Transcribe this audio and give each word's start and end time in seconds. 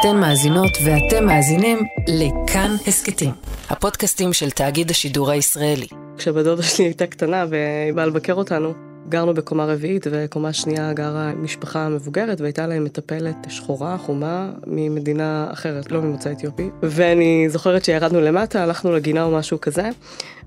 אתן 0.00 0.16
מאזינות 0.16 0.70
ואתם 0.84 1.26
מאזינים 1.26 1.78
לכאן 2.08 2.76
הסכתים, 2.86 3.30
הפודקאסטים 3.70 4.32
של 4.32 4.50
תאגיד 4.50 4.90
השידור 4.90 5.30
הישראלי. 5.30 5.86
כשבת 6.18 6.44
דודה 6.44 6.62
שלי 6.62 6.84
הייתה 6.84 7.06
קטנה 7.06 7.44
והיא 7.50 7.92
באה 7.94 8.06
לבקר 8.06 8.32
אותנו, 8.32 8.74
גרנו 9.08 9.34
בקומה 9.34 9.64
רביעית 9.64 10.06
וקומה 10.10 10.52
שנייה 10.52 10.92
גרה 10.92 11.32
משפחה 11.34 11.88
מבוגרת 11.88 12.40
והייתה 12.40 12.66
להם 12.66 12.84
מטפלת 12.84 13.36
שחורה, 13.48 13.98
חומה, 13.98 14.50
ממדינה 14.66 15.48
אחרת, 15.52 15.92
לא 15.92 16.02
ממוצא 16.02 16.32
אתיופי. 16.32 16.70
ואני 16.82 17.46
זוכרת 17.50 17.84
שירדנו 17.84 18.20
למטה, 18.20 18.62
הלכנו 18.62 18.92
לגינה 18.92 19.24
או 19.24 19.30
משהו 19.30 19.60
כזה, 19.60 19.90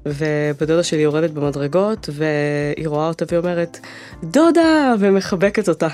ובדודה 0.05 0.83
שלי 0.83 1.01
יורדת 1.01 1.31
במדרגות 1.31 2.09
והיא 2.13 2.87
רואה 2.87 3.07
אותה 3.07 3.25
והיא 3.27 3.39
אומרת, 3.39 3.79
דודה! 4.23 4.93
ומחבקת 4.99 5.69
אותה. 5.69 5.87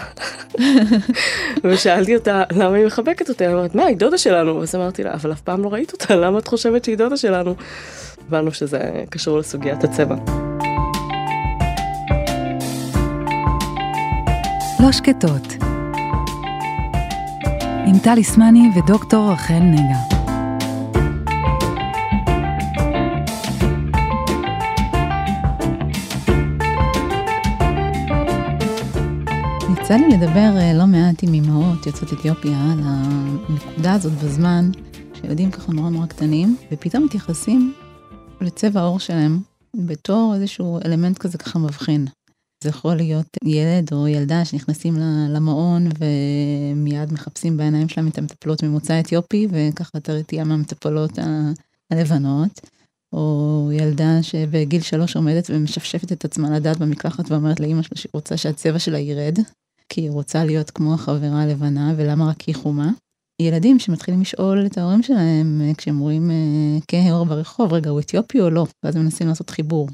ושאלתי 1.64 2.16
אותה, 2.16 2.44
למה 2.52 2.76
היא 2.76 2.86
מחבקת 2.86 3.30
אותה? 3.30 3.46
היא 3.46 3.54
אומרת, 3.54 3.76
מה, 3.76 3.86
היא 3.86 3.98
דודה 3.98 4.18
שלנו. 4.18 4.64
אז 4.64 4.76
אמרתי 4.76 5.04
לה, 5.04 5.14
אבל 5.14 5.32
אף 5.32 5.42
פעם 5.42 5.64
לא 5.64 5.74
ראית 5.74 5.94
אותה, 5.94 6.16
למה 6.16 6.40
את 6.40 6.48
חושבת 6.48 6.86
שהיא 6.86 6.98
דודה 6.98 7.18
שלנו? 7.18 7.56
הבנו 8.28 8.52
שזה 8.52 8.80
קשור 9.10 9.38
לסוגיית 9.38 9.84
הצבע. 9.84 10.47
לא 14.80 14.92
שקטות. 14.92 15.64
עם 17.88 18.00
טלי 18.04 18.24
סמני 18.24 18.70
ודוקטור 18.76 19.32
רחל 19.32 19.60
נגה. 19.60 20.18
יצא 29.74 29.94
לי 29.94 30.08
לדבר 30.08 30.58
אה, 30.58 30.74
לא 30.74 30.86
מעט 30.86 31.24
עם 31.24 31.34
אמהות 31.34 31.86
יוצאות 31.86 32.14
אתיופיה 32.14 32.58
על 32.72 32.80
הנקודה 32.84 33.94
הזאת 33.94 34.14
בזמן, 34.14 34.70
שילדים 35.14 35.52
ככה 35.52 35.72
נורא 35.72 35.90
נורא 35.90 36.06
קטנים, 36.06 36.58
ופתאום 36.72 37.06
מתייחסים 37.06 37.74
לצבע 38.42 38.82
העור 38.82 39.00
שלהם 39.00 39.40
בתור 39.76 40.34
איזשהו 40.36 40.80
אלמנט 40.86 41.18
כזה 41.18 41.38
ככה 41.38 41.60
מבחין. 41.60 42.08
זה 42.64 42.70
יכול 42.70 42.96
להיות 42.96 43.38
ילד 43.44 43.94
או 43.94 44.08
ילדה 44.08 44.46
שנכנסים 44.46 44.96
למעון 45.30 45.88
ומיד 46.00 47.14
מחפשים 47.14 47.58
בעיניים 47.58 47.90
שלהם 47.90 48.08
את 48.08 48.18
המטפלות 48.18 48.64
ממוצא 48.64 49.00
אתיופי, 49.00 49.48
וככה 49.52 50.00
תהיה 50.26 50.44
מהמטפלות 50.44 51.12
הלבנות. 51.92 52.62
או 53.14 53.70
ילדה 53.74 54.24
שבגיל 54.24 54.82
שלוש 54.82 55.16
עומדת 55.16 55.50
ומשפשפת 55.50 56.12
את 56.12 56.26
עצמה 56.26 56.50
לדעת 56.50 56.78
במקלחת 56.78 57.32
ואומרת 57.32 57.60
לאמא 57.60 57.82
שלה 57.82 57.98
שהיא 57.98 58.10
רוצה 58.14 58.38
שהצבע 58.38 58.80
שלה 58.80 59.00
ירד, 59.00 59.40
כי 59.90 60.02
היא 60.02 60.12
רוצה 60.12 60.44
להיות 60.44 60.72
כמו 60.72 60.94
החברה 60.94 61.42
הלבנה, 61.42 61.94
ולמה 61.98 62.30
רק 62.30 62.42
היא 62.42 62.56
חומה. 62.56 62.92
ילדים 63.42 63.80
שמתחילים 63.80 64.22
לשאול 64.22 64.66
את 64.66 64.78
ההורים 64.78 65.04
שלהם 65.04 65.62
כשהם 65.78 66.00
רואים 66.00 66.32
כהה 66.88 67.24
ברחוב, 67.24 67.74
רגע, 67.74 67.90
הוא 67.90 68.00
אתיופי 68.00 68.42
או 68.42 68.50
לא? 68.50 68.66
ואז 68.84 68.96
מנסים 68.96 69.28
לעשות 69.28 69.50
חיבור. 69.50 69.90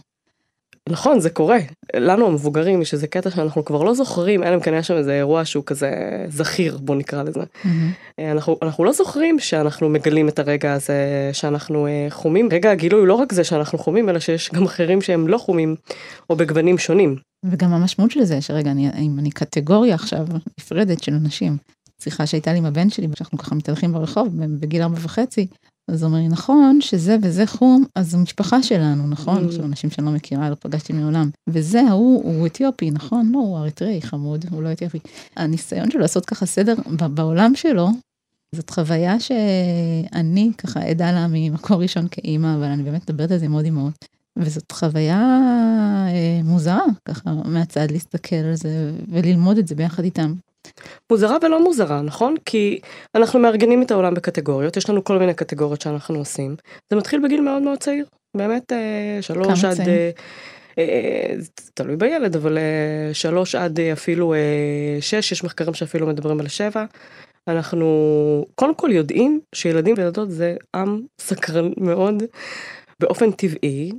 נכון, 0.89 1.19
זה 1.19 1.29
קורה. 1.29 1.57
לנו 1.95 2.27
המבוגרים 2.27 2.81
יש 2.81 2.93
איזה 2.93 3.07
קטע 3.07 3.29
שאנחנו 3.29 3.65
כבר 3.65 3.83
לא 3.83 3.93
זוכרים, 3.93 4.43
אלא 4.43 4.55
אם 4.55 4.59
כן 4.59 4.73
יש 4.73 4.87
שם 4.87 4.93
איזה 4.93 5.13
אירוע 5.13 5.45
שהוא 5.45 5.63
כזה 5.65 5.91
זכיר, 6.29 6.77
בוא 6.77 6.95
נקרא 6.95 7.23
לזה. 7.23 7.39
Mm-hmm. 7.39 8.21
אנחנו, 8.31 8.57
אנחנו 8.61 8.83
לא 8.83 8.91
זוכרים 8.91 9.39
שאנחנו 9.39 9.89
מגלים 9.89 10.29
את 10.29 10.39
הרגע 10.39 10.73
הזה 10.73 11.29
שאנחנו 11.33 11.87
uh, 11.87 12.13
חומים. 12.13 12.49
רגע 12.51 12.71
הגילוי 12.71 12.99
הוא 12.99 13.07
לא 13.07 13.13
רק 13.13 13.33
זה 13.33 13.43
שאנחנו 13.43 13.77
חומים, 13.77 14.09
אלא 14.09 14.19
שיש 14.19 14.51
גם 14.53 14.63
אחרים 14.63 15.01
שהם 15.01 15.27
לא 15.27 15.37
חומים, 15.37 15.75
או 16.29 16.35
בגוונים 16.35 16.77
שונים. 16.77 17.15
וגם 17.45 17.73
המשמעות 17.73 18.11
של 18.11 18.23
זה, 18.23 18.41
שרגע, 18.41 18.71
אני, 18.71 18.89
אם 18.99 19.19
אני 19.19 19.31
קטגוריה 19.31 19.95
עכשיו 19.95 20.25
נפרדת 20.59 21.03
של 21.03 21.13
אנשים, 21.13 21.57
שיחה 22.03 22.25
שהייתה 22.25 22.51
לי 22.51 22.57
עם 22.57 22.65
הבן 22.65 22.89
שלי, 22.89 23.07
שאנחנו 23.15 23.37
ככה 23.37 23.55
מתהלכים 23.55 23.93
ברחוב 23.93 24.27
בגיל 24.59 24.81
ארבע 24.81 24.97
וחצי, 25.01 25.47
אז 25.87 26.03
הוא 26.03 26.09
אומר 26.09 26.19
לי, 26.19 26.27
נכון 26.27 26.81
שזה 26.81 27.17
וזה 27.21 27.45
חום, 27.45 27.85
אז 27.95 28.11
זו 28.11 28.17
משפחה 28.17 28.63
שלנו, 28.63 29.07
נכון? 29.07 29.43
Mm. 29.43 29.47
עכשיו 29.47 29.65
אנשים 29.65 29.89
שאני 29.89 30.05
לא 30.07 30.11
מכירה, 30.11 30.49
לא 30.49 30.55
פגשתי 30.59 30.93
מעולם. 30.93 31.29
וזה, 31.47 31.81
ההוא, 31.81 32.23
הוא 32.23 32.47
אתיופי, 32.47 32.91
נכון? 32.91 33.29
לא, 33.33 33.39
הוא 33.39 33.57
אריתראי, 33.57 34.01
חמוד, 34.01 34.45
הוא 34.51 34.63
לא 34.63 34.71
אתיופי. 34.71 34.99
הניסיון 35.37 35.91
שלו 35.91 36.01
לעשות 36.01 36.25
ככה 36.25 36.45
סדר 36.45 36.75
בעולם 37.13 37.55
שלו, 37.55 37.89
זאת 38.55 38.69
חוויה 38.69 39.19
שאני 39.19 40.51
ככה 40.57 40.79
עדה 40.79 41.11
לה 41.11 41.27
ממקור 41.29 41.81
ראשון 41.81 42.07
כאימא, 42.11 42.55
אבל 42.55 42.63
אני 42.63 42.83
באמת 42.83 43.09
מדברת 43.09 43.31
על 43.31 43.37
זה 43.37 43.45
עם 43.45 43.51
עוד 43.51 43.65
אימהות. 43.65 44.05
וזאת 44.37 44.71
חוויה 44.71 45.19
אה, 46.07 46.41
מוזרה, 46.43 46.81
ככה 47.05 47.33
מהצד 47.45 47.91
להסתכל 47.91 48.35
על 48.35 48.55
זה 48.55 48.91
וללמוד 49.07 49.57
את 49.57 49.67
זה 49.67 49.75
ביחד 49.75 50.03
איתם. 50.03 50.33
מוזרה 51.11 51.37
ולא 51.41 51.63
מוזרה, 51.63 52.01
נכון? 52.01 52.35
כי 52.45 52.79
אנחנו 53.15 53.39
מארגנים 53.39 53.81
את 53.81 53.91
העולם 53.91 54.13
בקטגוריות, 54.13 54.77
יש 54.77 54.89
לנו 54.89 55.03
כל 55.03 55.17
מיני 55.17 55.33
קטגוריות 55.33 55.81
שאנחנו 55.81 56.17
עושים. 56.17 56.55
זה 56.89 56.97
מתחיל 56.97 57.23
בגיל 57.23 57.41
מאוד 57.41 57.61
מאוד 57.61 57.77
צעיר, 57.77 58.05
באמת 58.37 58.73
אה, 58.73 59.17
שלוש 59.21 59.63
עד... 59.63 59.79
אה, 59.79 60.11
אה, 60.77 61.33
תלוי 61.73 61.95
בילד, 61.95 62.35
אבל 62.35 62.57
אה, 62.57 63.13
שלוש 63.13 63.55
עד 63.55 63.79
אה, 63.79 63.93
אפילו 63.93 64.33
אה, 64.33 64.97
שש, 65.01 65.31
יש 65.31 65.43
מחקרים 65.43 65.73
שאפילו 65.73 66.07
מדברים 66.07 66.39
על 66.39 66.47
שבע. 66.47 66.85
אנחנו 67.47 68.45
קודם 68.55 68.75
כל 68.75 68.91
יודעים 68.91 69.39
שילדים 69.55 69.95
וילדות 69.97 70.31
זה 70.31 70.55
עם 70.75 71.01
סקרן 71.21 71.71
מאוד 71.77 72.23
באופן 72.99 73.31
טבעי. 73.31 73.91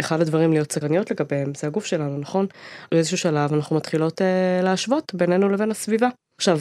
אחד 0.00 0.20
הדברים 0.20 0.52
להיות 0.52 0.72
סקרניות 0.72 1.10
לגביהם 1.10 1.54
זה 1.54 1.66
הגוף 1.66 1.84
שלנו, 1.84 2.18
נכון? 2.18 2.46
באיזשהו 2.92 3.18
שלב 3.18 3.52
אנחנו 3.52 3.76
מתחילות 3.76 4.22
אה, 4.22 4.60
להשוות 4.62 5.14
בינינו 5.14 5.48
לבין 5.48 5.70
הסביבה. 5.70 6.08
עכשיו, 6.38 6.60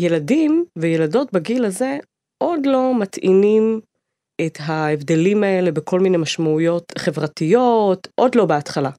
ילדים 0.00 0.64
וילדות 0.76 1.32
בגיל 1.32 1.64
הזה 1.64 1.98
עוד 2.38 2.66
לא 2.66 2.94
מטעינים 2.94 3.80
את 4.46 4.58
ההבדלים 4.60 5.44
האלה 5.44 5.70
בכל 5.70 6.00
מיני 6.00 6.16
משמעויות 6.16 6.92
חברתיות, 6.98 8.08
עוד 8.14 8.34
לא 8.34 8.44
בהתחלה. 8.44 8.90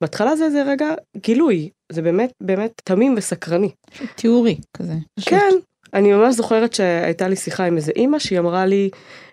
בהתחלה 0.00 0.36
זה 0.36 0.44
איזה 0.44 0.62
רגע 0.62 0.94
גילוי, 1.16 1.70
זה 1.92 2.02
באמת 2.02 2.32
באמת 2.40 2.80
תמים 2.84 3.14
וסקרני. 3.16 3.70
תיאורי 4.14 4.56
כזה. 4.76 4.94
פשוט. 5.16 5.28
כן, 5.28 5.50
אני 5.94 6.12
ממש 6.12 6.34
זוכרת 6.34 6.74
שהייתה 6.74 7.28
לי 7.28 7.36
שיחה 7.36 7.64
עם 7.64 7.76
איזה 7.76 7.92
אימא 7.96 8.18
שהיא 8.18 8.38
אמרה 8.38 8.66
לי 8.66 8.90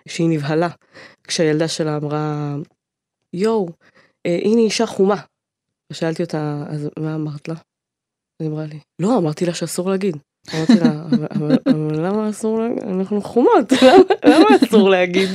שהיא 0.08 0.28
נבהלה 0.28 0.68
כשהילדה 1.24 1.68
שלה 1.68 1.96
אמרה 1.96 2.54
יואו, 3.34 3.68
אה, 4.26 4.38
הנה 4.42 4.60
אישה 4.60 4.86
חומה. 4.86 5.16
ושאלתי 5.92 6.22
אותה, 6.22 6.64
אז 6.68 6.88
מה 6.98 7.14
אמרת 7.14 7.48
לה? 7.48 7.54
היא 8.42 8.48
אמרה 8.48 8.64
לי, 8.64 8.78
לא, 9.02 9.18
אמרתי 9.18 9.46
לה 9.46 9.54
שאסור 9.54 9.90
להגיד. 9.90 10.16
אמרתי 10.54 10.74
לה, 10.80 11.02
אבל, 11.36 11.56
למה 12.06 12.30
אסור 12.30 12.58
להגיד? 12.58 12.82
אנחנו 12.82 13.22
חומות, 13.22 13.72
למה, 13.82 14.02
למה 14.24 14.46
אסור 14.62 14.90
להגיד? 14.90 15.28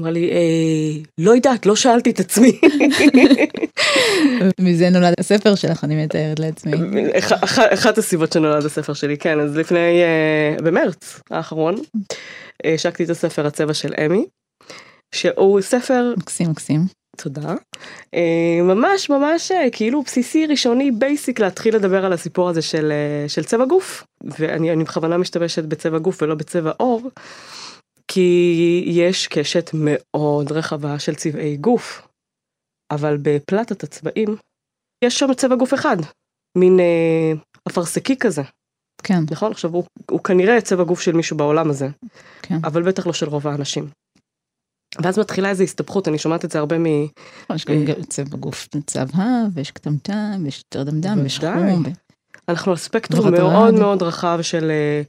אמרה 0.00 0.10
לי, 0.10 0.30
אה, 0.30 1.02
לא 1.18 1.30
יודעת, 1.30 1.66
לא 1.66 1.76
שאלתי 1.76 2.10
את 2.10 2.20
עצמי. 2.20 2.60
מזה 4.60 4.90
נולד 4.90 5.14
הספר 5.20 5.54
שלך, 5.54 5.84
אני 5.84 6.04
מתארת 6.04 6.38
לעצמי. 6.38 6.72
אחת 7.50 7.98
הסיבות 7.98 8.32
שנולד 8.32 8.64
הספר 8.64 8.92
שלי, 8.92 9.16
כן, 9.16 9.40
אז 9.40 9.56
לפני, 9.56 10.02
אה, 10.02 10.56
במרץ 10.64 11.20
האחרון, 11.30 11.74
השקתי 12.64 13.04
את 13.04 13.10
הספר 13.10 13.46
הצבע 13.46 13.74
של 13.74 13.94
אמי, 14.06 14.24
שהוא 15.14 15.60
ספר... 15.60 16.14
מקסים 16.18 16.50
מקסים. 16.50 16.80
תודה. 17.16 17.54
אה, 18.14 18.58
ממש 18.62 19.10
ממש 19.10 19.52
אה, 19.52 19.70
כאילו 19.72 20.02
בסיסי 20.02 20.46
ראשוני 20.46 20.90
basic 20.90 21.40
להתחיל 21.40 21.76
לדבר 21.76 22.04
על 22.04 22.12
הסיפור 22.12 22.48
הזה 22.48 22.62
של, 22.62 22.92
אה, 22.92 23.28
של 23.28 23.44
צבע 23.44 23.64
גוף 23.64 24.04
ואני 24.24 24.84
בכוונה 24.84 25.18
משתמשת 25.18 25.64
בצבע 25.64 25.98
גוף 25.98 26.22
ולא 26.22 26.34
בצבע 26.34 26.72
עור. 26.76 27.10
כי 28.08 28.84
יש 28.86 29.26
קשת 29.26 29.70
מאוד 29.74 30.52
רחבה 30.52 30.98
של 30.98 31.14
צבעי 31.14 31.56
גוף. 31.56 32.08
אבל 32.90 33.16
בפלטת 33.22 33.82
הצבעים 33.82 34.36
יש 35.04 35.18
שם 35.18 35.34
צבע 35.34 35.56
גוף 35.56 35.74
אחד. 35.74 35.96
מין 36.58 36.80
אה, 36.80 37.32
אפרסקי 37.68 38.16
כזה. 38.16 38.42
כן. 39.02 39.20
נכון? 39.30 39.52
עכשיו 39.52 39.70
הוא, 39.70 39.84
הוא 40.10 40.20
כנראה 40.20 40.60
צבע 40.60 40.84
גוף 40.84 41.00
של 41.00 41.12
מישהו 41.12 41.36
בעולם 41.36 41.70
הזה. 41.70 41.88
כן. 42.42 42.58
אבל 42.64 42.82
בטח 42.82 43.06
לא 43.06 43.12
של 43.12 43.28
רוב 43.28 43.46
האנשים. 43.46 43.88
ואז 45.02 45.18
מתחילה 45.18 45.50
איזו 45.50 45.62
הסתבכות, 45.62 46.08
אני 46.08 46.18
שומעת 46.18 46.44
את 46.44 46.50
זה 46.50 46.58
הרבה 46.58 46.78
מ... 46.78 46.86
יש 47.54 47.64
גם 47.64 47.74
אה, 47.88 48.04
צבע 48.08 48.36
גוף 48.36 48.68
צבהה, 48.86 49.44
ויש 49.54 49.70
קטמטם, 49.70 50.42
ויש 50.44 50.64
יותר 50.64 50.90
דמדם, 50.90 51.18
ויש 51.22 51.38
חום. 51.38 51.82
אנחנו 52.48 52.72
על 52.72 52.78
ספקטרום 52.78 53.30
מאוד 53.30 53.74
מאוד 53.74 54.02
רחב 54.02 54.38
של 54.42 54.70
אה, 54.70 55.02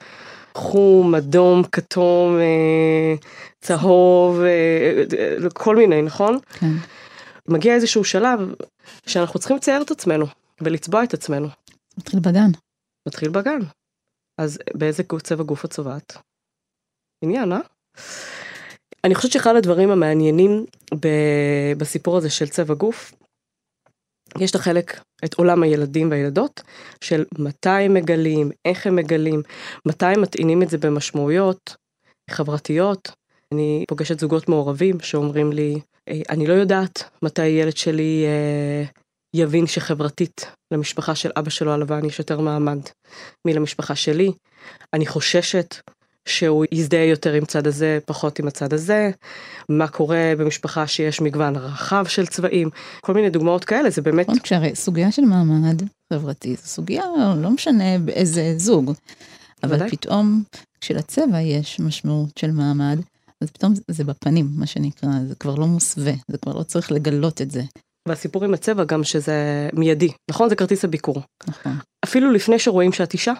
חום, 0.53 1.15
אדום, 1.15 1.63
כתום, 1.71 2.37
אה, 2.39 3.15
צהוב, 3.61 4.41
כל 5.53 5.75
מיני, 5.75 6.01
נכון? 6.01 6.39
כן. 6.59 6.71
מגיע 7.47 7.73
איזשהו 7.73 8.03
שלב 8.03 8.39
שאנחנו 9.05 9.39
צריכים 9.39 9.57
לצייר 9.57 9.81
את 9.81 9.91
עצמנו 9.91 10.25
ולצבוע 10.61 11.03
את 11.03 11.13
עצמנו. 11.13 11.47
מתחיל 11.97 12.19
בגן. 12.19 12.51
מתחיל 13.07 13.29
בגן. 13.29 13.59
אז 14.37 14.59
באיזה 14.73 15.03
צבע 15.23 15.43
גוף 15.43 15.65
את 15.65 15.69
צובעת? 15.69 16.17
עניין, 17.23 17.51
אה? 17.51 17.59
אני 19.05 19.15
חושבת 19.15 19.31
שאחד 19.31 19.55
הדברים 19.55 19.89
המעניינים 19.89 20.65
בסיפור 21.77 22.17
הזה 22.17 22.29
של 22.29 22.47
צבע 22.47 22.73
גוף, 22.73 23.13
יש 24.39 24.51
את 24.51 24.55
החלק 24.55 25.01
את 25.25 25.33
עולם 25.33 25.63
הילדים 25.63 26.11
והילדות, 26.11 26.61
של 27.01 27.25
מתי 27.37 27.69
הם 27.69 27.93
מגלים, 27.93 28.51
איך 28.65 28.87
הם 28.87 28.95
מגלים, 28.95 29.41
מתי 29.87 30.05
הם 30.05 30.21
מטעינים 30.21 30.63
את 30.63 30.69
זה 30.69 30.77
במשמעויות 30.77 31.75
חברתיות. 32.29 33.11
אני 33.53 33.85
פוגשת 33.87 34.19
זוגות 34.19 34.49
מעורבים 34.49 34.99
שאומרים 34.99 35.51
לי, 35.51 35.79
אה, 36.09 36.21
אני 36.29 36.47
לא 36.47 36.53
יודעת 36.53 37.03
מתי 37.21 37.45
ילד 37.47 37.77
שלי 37.77 38.25
אה, 38.25 38.83
יבין 39.35 39.67
שחברתית 39.67 40.45
למשפחה 40.71 41.15
של 41.15 41.31
אבא 41.39 41.49
שלו 41.49 41.71
הלבן 41.71 42.05
יש 42.05 42.19
יותר 42.19 42.39
מעמד 42.39 42.79
מלמשפחה 43.47 43.95
שלי. 43.95 44.31
אני 44.93 45.05
חוששת 45.05 45.75
שהוא 46.27 46.65
יזדהה 46.71 47.03
יותר 47.03 47.33
עם 47.33 47.45
צד 47.45 47.67
הזה, 47.67 47.99
פחות 48.05 48.39
עם 48.39 48.47
הצד 48.47 48.73
הזה, 48.73 49.11
מה 49.69 49.87
קורה 49.87 50.33
במשפחה 50.37 50.87
שיש 50.87 51.21
מגוון 51.21 51.55
רחב 51.55 52.05
של 52.07 52.25
צבעים, 52.25 52.69
כל 53.01 53.13
מיני 53.13 53.29
דוגמאות 53.29 53.65
כאלה, 53.65 53.89
זה 53.89 54.01
באמת... 54.01 54.27
נכון, 54.27 54.39
כשהרי 54.39 54.75
סוגיה 54.75 55.11
של 55.11 55.21
מעמד 55.21 55.81
חברתי, 56.13 56.55
זו 56.55 56.67
סוגיה, 56.67 57.03
לא 57.37 57.49
משנה 57.49 57.99
באיזה 57.99 58.53
זוג, 58.57 58.93
אבל 59.63 59.75
ודאי. 59.75 59.89
פתאום 59.89 60.43
כשלצבע 60.81 61.41
יש 61.41 61.79
משמעות 61.79 62.37
של 62.39 62.51
מעמד, 62.51 62.99
אז 63.41 63.51
פתאום 63.51 63.73
זה 63.87 64.03
בפנים, 64.03 64.49
מה 64.55 64.65
שנקרא, 64.65 65.09
זה 65.27 65.35
כבר 65.35 65.55
לא 65.55 65.67
מוסווה, 65.67 66.13
זה 66.27 66.37
כבר 66.37 66.53
לא 66.53 66.63
צריך 66.63 66.91
לגלות 66.91 67.41
את 67.41 67.51
זה. 67.51 67.63
והסיפור 68.07 68.43
עם 68.43 68.53
הצבע 68.53 68.83
גם 68.83 69.03
שזה 69.03 69.69
מיידי, 69.73 70.09
נכון? 70.29 70.49
זה 70.49 70.55
כרטיס 70.55 70.85
הביקור. 70.85 71.21
נכון. 71.47 71.77
אפילו 72.05 72.31
לפני 72.31 72.59
שרואים 72.59 72.93
שאת 72.93 73.13
אישה, 73.13 73.33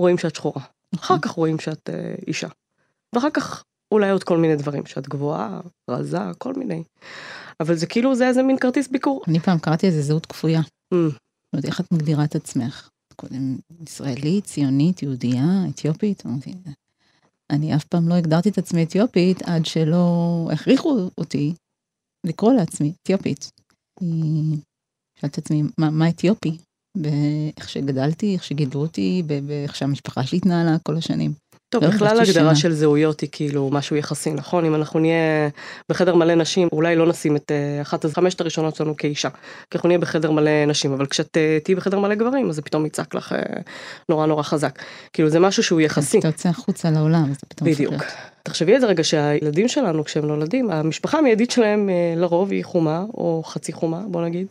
רואים 0.00 0.18
שאת 0.18 0.34
שחורה. 0.34 0.62
אחר 0.94 1.18
כך 1.22 1.30
רואים 1.30 1.58
שאת 1.58 1.90
אה, 1.90 2.14
אישה. 2.26 2.48
ואחר 3.14 3.30
כך 3.30 3.64
אולי 3.92 4.10
עוד 4.10 4.24
כל 4.24 4.38
מיני 4.38 4.56
דברים, 4.56 4.86
שאת 4.86 5.08
גבוהה, 5.08 5.60
רזה, 5.90 6.18
כל 6.38 6.54
מיני. 6.54 6.82
אבל 7.60 7.74
זה 7.74 7.86
כאילו 7.86 8.14
זה 8.14 8.28
איזה 8.28 8.42
מין 8.42 8.58
כרטיס 8.58 8.88
ביקור. 8.88 9.22
אני 9.28 9.40
פעם 9.40 9.58
קראתי 9.58 9.86
איזה 9.86 10.02
זהות 10.02 10.26
כפויה. 10.26 10.60
Mm. 10.60 10.66
זאת 10.94 11.52
אומרת, 11.52 11.64
איך 11.64 11.80
את 11.80 11.92
מגדירה 11.92 12.24
את 12.24 12.34
עצמך? 12.34 12.88
קודם 13.16 13.56
ישראלית, 13.80 14.44
ציונית, 14.44 15.02
יהודייה, 15.02 15.44
אתיופית, 15.70 16.26
אמרתי, 16.26 16.54
אני 17.50 17.76
אף 17.76 17.84
פעם 17.84 18.08
לא 18.08 18.14
הגדרתי 18.14 18.48
את 18.48 18.58
עצמי 18.58 18.82
אתיופית 18.82 19.42
עד 19.42 19.66
שלא 19.66 20.48
הכריחו 20.52 21.08
אותי 21.18 21.54
לקרוא 22.26 22.52
לעצמי 22.52 22.92
אתיופית. 23.02 23.50
שאלתי 25.20 25.26
את 25.26 25.38
עצמי, 25.38 25.62
מה, 25.78 25.90
מה 25.90 26.08
אתיופי? 26.08 26.58
באיך 26.96 27.68
שגדלתי, 27.68 28.34
איך 28.34 28.44
שגידלו 28.44 28.80
אותי, 28.80 29.22
באיך 29.26 29.76
שהמשפחה 29.76 30.22
שלי 30.22 30.38
התנהלה 30.38 30.76
כל 30.82 30.96
השנים. 30.96 31.32
טוב, 31.68 31.84
לא 31.84 31.90
בכלל 31.90 32.20
הגדרה 32.20 32.54
של 32.54 32.72
זהויות 32.72 33.20
היא 33.20 33.28
כאילו 33.32 33.70
משהו 33.72 33.96
יחסי, 33.96 34.30
נכון? 34.30 34.64
אם 34.64 34.74
אנחנו 34.74 35.00
נהיה 35.00 35.48
בחדר 35.88 36.14
מלא 36.14 36.34
נשים, 36.34 36.68
אולי 36.72 36.96
לא 36.96 37.06
נשים 37.06 37.36
את 37.36 37.50
אה, 37.50 37.82
אחת 37.82 38.04
החמשת 38.04 38.40
הראשונות 38.40 38.76
שלנו 38.76 38.96
כאישה, 38.96 39.28
כי 39.70 39.78
אנחנו 39.78 39.86
נהיה 39.86 39.98
בחדר 39.98 40.30
מלא 40.30 40.66
נשים, 40.66 40.92
אבל 40.92 41.06
כשאת 41.06 41.36
אה, 41.36 41.58
תהיי 41.64 41.74
בחדר 41.74 41.98
מלא 41.98 42.14
גברים, 42.14 42.48
אז 42.48 42.54
זה 42.54 42.62
פתאום 42.62 42.86
יצעק 42.86 43.14
לך 43.14 43.32
אה, 43.32 43.38
נורא 44.08 44.26
נורא 44.26 44.42
חזק. 44.42 44.78
כאילו 45.12 45.28
זה 45.28 45.40
משהו 45.40 45.62
שהוא 45.62 45.80
יחסי. 45.80 46.18
אתה 46.18 46.28
יוצא 46.28 46.48
החוצה 46.48 46.90
לעולם, 46.90 47.32
זה 47.32 47.40
פתאום 47.48 47.70
בדיוק. 47.70 47.94
תחשבי 48.42 48.74
על 48.74 48.80
זה 48.80 48.86
רגע 48.86 49.04
שהילדים 49.04 49.68
שלנו, 49.68 50.04
כשהם 50.04 50.26
נולדים, 50.26 50.70
המשפחה 50.70 51.18
המיידית 51.18 51.50
שלהם 51.50 51.90
לרוב 52.16 52.50
היא 52.50 52.64
חומה, 52.64 53.04
או 53.14 53.42
חצי 53.46 53.72
חומה, 53.72 54.00
בוא 54.08 54.22
נגיד. 54.22 54.46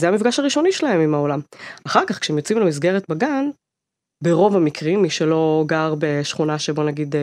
זה 0.00 0.08
המפגש 0.08 0.38
הראשוני 0.38 0.72
שלהם 0.72 1.00
עם 1.00 1.14
העולם. 1.14 1.40
אחר 1.86 2.04
כך 2.06 2.20
כשהם 2.20 2.36
יוצאים 2.36 2.58
למסגרת 2.58 3.04
בגן, 3.08 3.50
ברוב 4.22 4.56
המקרים, 4.56 5.02
מי 5.02 5.10
שלא 5.10 5.64
גר 5.66 5.94
בשכונה 5.98 6.58
שבוא 6.58 6.84
נגיד 6.84 7.14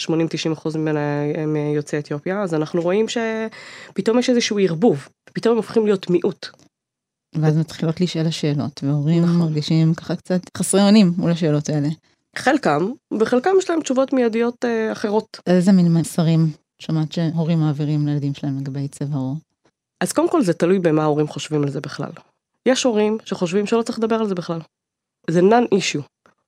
80-90 0.00 0.04
אחוז 0.52 0.76
ממנה 0.76 1.00
הם 1.34 1.56
יוצאי 1.56 1.98
אתיופיה, 1.98 2.42
אז 2.42 2.54
אנחנו 2.54 2.82
רואים 2.82 3.06
שפתאום 3.08 4.18
יש 4.18 4.30
איזשהו 4.30 4.58
ערבוב, 4.58 5.08
פתאום 5.32 5.52
הם 5.52 5.56
הופכים 5.56 5.86
להיות 5.86 6.10
מיעוט. 6.10 6.46
ואז 7.34 7.56
מתחילות 7.56 8.00
להישאל 8.00 8.26
השאלות, 8.26 8.80
והורים 8.84 9.22
נכון. 9.22 9.36
מרגישים 9.36 9.94
ככה 9.94 10.16
קצת 10.16 10.40
חסרי 10.56 10.82
אונים 10.82 11.12
מול 11.16 11.30
השאלות 11.30 11.68
האלה. 11.68 11.88
חלקם, 12.36 12.90
וחלקם 13.20 13.50
יש 13.58 13.70
להם 13.70 13.80
תשובות 13.80 14.12
מיידיות 14.12 14.64
אה, 14.64 14.92
אחרות. 14.92 15.40
איזה 15.46 15.72
מין 15.72 15.94
מסרים 15.94 16.50
שמעת 16.78 17.12
שהורים 17.12 17.58
מעבירים 17.58 18.06
לילדים 18.06 18.34
שלהם 18.34 18.58
לגבי 18.58 18.88
צבע 18.88 19.16
עור? 19.16 19.36
אז 20.00 20.12
קודם 20.12 20.30
כל 20.30 20.42
זה 20.42 20.52
תלוי 20.52 20.78
במה 20.78 21.02
ההורים 21.02 21.28
חושבים 21.28 21.62
על 21.62 21.70
זה 21.70 21.80
בכלל. 21.80 22.10
יש 22.66 22.84
הורים 22.84 23.18
שחושבים 23.24 23.66
שלא 23.66 23.82
צריך 23.82 23.98
לדבר 23.98 24.16
על 24.16 24.28
זה 24.28 24.34
בכלל. 24.34 24.60
זה 25.30 25.42
נאן 25.42 25.64
אישיו. 25.72 26.00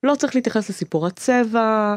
לא 0.03 0.15
צריך 0.15 0.35
להתייחס 0.35 0.71
לסיפור 0.71 1.07
הצבע, 1.07 1.97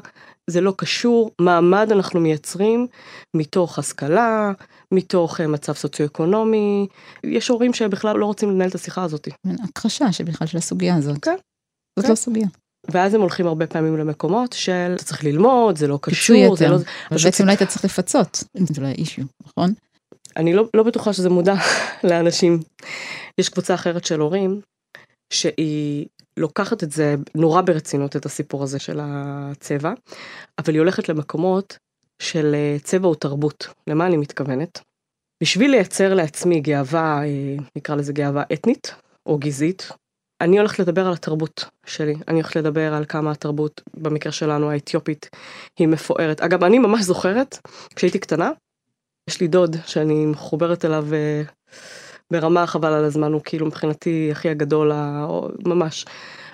זה 0.50 0.62
לא 0.62 0.74
קשור, 0.78 1.32
מעמד 1.42 1.92
אנחנו 1.92 2.20
מייצרים 2.20 2.88
מתוך 3.34 3.80
השכלה, 3.80 4.52
מתוך 4.92 5.42
אה, 5.42 5.48
מצב 5.48 5.74
סוציו-אקונומי, 5.74 6.88
יש 7.24 7.48
הורים 7.48 7.74
שבכלל 7.74 8.18
לא 8.18 8.26
רוצים 8.26 8.50
לנהל 8.50 8.70
את 8.70 8.76
השיחה 8.76 9.04
הזאת. 9.04 9.28
הכחשה 9.64 10.12
שבכלל 10.12 10.48
של 10.48 10.58
הסוגיה 10.58 10.96
הזאת. 10.96 11.18
כן. 11.22 11.36
זאת 12.00 12.06
כן. 12.06 12.12
לא 12.12 12.16
סוגיה. 12.16 12.48
ואז 12.92 13.14
הם 13.14 13.22
הולכים 13.22 13.48
הרבה 13.48 13.68
פעמים 13.68 13.98
למקומות 13.98 14.54
של 14.54 14.92
אתה 14.96 15.04
צריך 15.04 15.24
ללמוד, 15.24 15.78
זה 15.78 15.88
לא 15.88 16.00
קשור, 16.02 16.56
זה 16.56 16.68
לא... 16.70 16.78
בעצם 17.24 17.44
אולי 17.44 17.56
אתה 17.56 17.66
צריך 17.66 17.86
לפצות, 17.86 18.44
זה 18.54 18.82
לא 18.82 18.88
אישיו, 18.88 19.26
נכון? 19.48 19.74
אני 20.38 20.54
לא, 20.54 20.66
לא 20.74 20.84
בטוחה 20.84 21.14
שזה 21.14 21.30
מודע 21.30 21.56
לאנשים. 22.10 22.60
יש 23.38 23.50
קבוצה 23.50 23.74
אחרת 23.74 24.06
של 24.06 24.20
הורים 24.20 24.62
שהיא 25.34 26.08
לוקחת 26.38 26.84
את 26.84 26.92
זה 26.92 27.16
נורא 27.36 27.62
ברצינות, 27.62 28.16
את 28.16 28.26
הסיפור 28.26 28.64
הזה 28.64 28.80
של 28.80 29.00
הצבע, 29.02 29.94
אבל 30.58 30.74
היא 30.74 30.80
הולכת 30.80 31.10
למקומות 31.10 31.78
של 32.22 32.56
אה, 32.56 32.78
צבע 32.84 33.08
או 33.08 33.16
תרבות. 33.16 33.68
למה 33.88 34.08
אני 34.08 34.18
מתכוונת? 34.18 34.82
בשביל 35.44 35.72
לייצר 35.72 36.14
לעצמי 36.14 36.62
גאווה, 36.62 37.24
אה, 37.24 37.56
נקרא 37.78 37.96
לזה 37.96 38.14
גאווה 38.14 38.44
אתנית 38.54 38.96
או 39.26 39.38
גזעית, 39.38 39.90
אני 40.42 40.58
הולכת 40.58 40.80
לדבר 40.80 41.08
על 41.08 41.14
התרבות 41.14 41.66
שלי, 41.86 42.16
אני 42.28 42.36
הולכת 42.36 42.56
לדבר 42.56 42.94
על 42.94 43.06
כמה 43.06 43.32
התרבות, 43.32 43.82
במקרה 43.94 44.32
שלנו 44.32 44.72
האתיופית, 44.72 45.30
היא 45.80 45.88
מפוארת. 45.88 46.42
אגב, 46.42 46.64
אני 46.64 46.80
ממש 46.80 47.02
זוכרת, 47.02 47.58
כשהייתי 47.96 48.20
קטנה, 48.20 48.52
יש 49.30 49.42
לי 49.42 49.48
דוד 49.48 49.76
שאני 49.86 50.26
מחוברת 50.26 50.86
אליו 50.86 51.08
אה, 51.14 51.42
ברמה 52.32 52.68
חבל 52.68 52.94
על 52.94 53.06
הזמן, 53.06 53.34
הוא 53.34 53.42
כאילו 53.46 53.66
מבחינתי 53.66 54.30
הכי 54.32 54.50
הגדול, 54.50 54.92
ממש. 55.66 56.06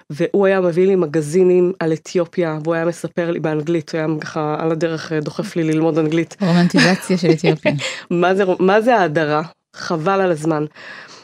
והוא 0.09 0.45
היה 0.45 0.61
מביא 0.61 0.87
לי 0.87 0.95
מגזינים 0.95 1.73
על 1.79 1.93
אתיופיה, 1.93 2.59
והוא 2.63 2.73
היה 2.73 2.85
מספר 2.85 3.31
לי 3.31 3.39
באנגלית, 3.39 3.91
הוא 3.91 3.99
היה 3.99 4.07
ככה 4.21 4.55
על 4.59 4.71
הדרך 4.71 5.13
אה, 5.13 5.19
דוחף 5.19 5.55
לי 5.55 5.63
ללמוד 5.63 5.97
אנגלית. 5.97 6.37
רומנטיזציה 6.41 7.17
של 7.17 7.31
אתיופיה. 7.31 7.71
מה 8.09 8.35
זה, 8.35 8.43
מה 8.59 8.81
זה 8.81 8.95
ההדרה? 8.95 9.41
חבל 9.75 10.21
על 10.21 10.31
הזמן. 10.31 10.65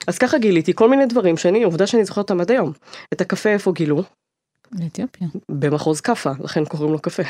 אז 0.07 0.18
ככה 0.18 0.38
גיליתי 0.38 0.74
כל 0.75 0.89
מיני 0.89 1.06
דברים 1.06 1.38
שאני, 1.38 1.63
עובדה 1.63 1.88
שאני 1.88 2.06
זוכרת 2.06 2.18
אותם 2.18 2.42
עד 2.42 2.51
היום. 2.51 2.71
את 3.13 3.21
הקפה 3.21 3.50
איפה 3.50 3.71
גילו? 3.71 4.03
באתיופיה. 4.71 5.27
במחוז 5.51 6.01
כאפה, 6.01 6.31
לכן 6.39 6.65
קוראים 6.65 6.92
לו 6.92 7.00
קפה. 7.00 7.24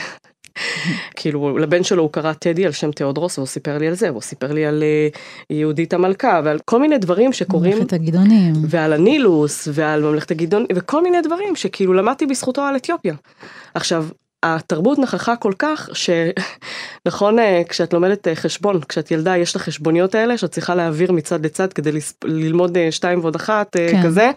כאילו 1.15 1.57
לבן 1.57 1.83
שלו 1.83 2.03
הוא 2.03 2.11
קרא 2.11 2.33
טדי 2.33 2.65
על 2.65 2.71
שם 2.71 2.91
תיאודרוס 2.91 3.37
והוא 3.37 3.47
סיפר 3.47 3.77
לי 3.77 3.87
על 3.87 3.93
זה, 3.93 4.11
והוא 4.11 4.21
סיפר 4.21 4.51
לי 4.51 4.65
על 4.65 4.83
אה, 4.83 5.07
יהודית 5.49 5.93
המלכה 5.93 6.41
ועל 6.43 6.59
כל 6.65 6.79
מיני 6.79 6.97
דברים 6.97 7.33
שקורים. 7.33 7.77
ממלכת 7.77 7.93
הגדעונים. 7.93 8.53
ועל 8.67 8.93
הנילוס 8.93 9.67
ועל 9.71 10.01
ממלכת 10.01 10.31
הגדעונים 10.31 10.67
וכל 10.75 11.03
מיני 11.03 11.21
דברים 11.21 11.55
שכאילו 11.55 11.93
למדתי 11.93 12.25
בזכותו 12.25 12.61
על 12.61 12.75
אתיופיה. 12.75 13.13
עכשיו 13.73 14.07
התרבות 14.43 14.99
נכחה 14.99 15.35
כל 15.35 15.53
כך 15.59 15.89
שנכון 15.93 17.39
אה, 17.39 17.61
כשאת 17.69 17.93
לומדת 17.93 18.27
אה, 18.27 18.35
חשבון 18.35 18.81
כשאת 18.89 19.11
ילדה 19.11 19.37
יש 19.37 19.51
את 19.51 19.55
החשבוניות 19.55 20.15
האלה 20.15 20.37
שאת 20.37 20.51
צריכה 20.51 20.75
להעביר 20.75 21.11
מצד 21.11 21.45
לצד 21.45 21.73
כדי 21.73 21.99
ללמוד 22.23 22.77
שתיים 22.91 23.19
ועוד 23.19 23.35
אחת 23.35 23.75
כן. 23.91 24.03
כזה 24.03 24.31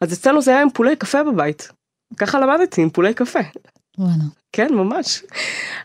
אז 0.00 0.12
אצלנו 0.12 0.42
זה 0.42 0.50
היה 0.50 0.62
עם 0.62 0.70
פולי 0.70 0.96
קפה 0.96 1.22
בבית. 1.22 1.68
ככה 2.16 2.40
למדתי 2.40 2.82
עם 2.82 2.90
פולי 2.90 3.14
קפה. 3.14 3.40
וואלה. 3.98 4.24
כן, 4.52 4.74
ממש. 4.74 5.22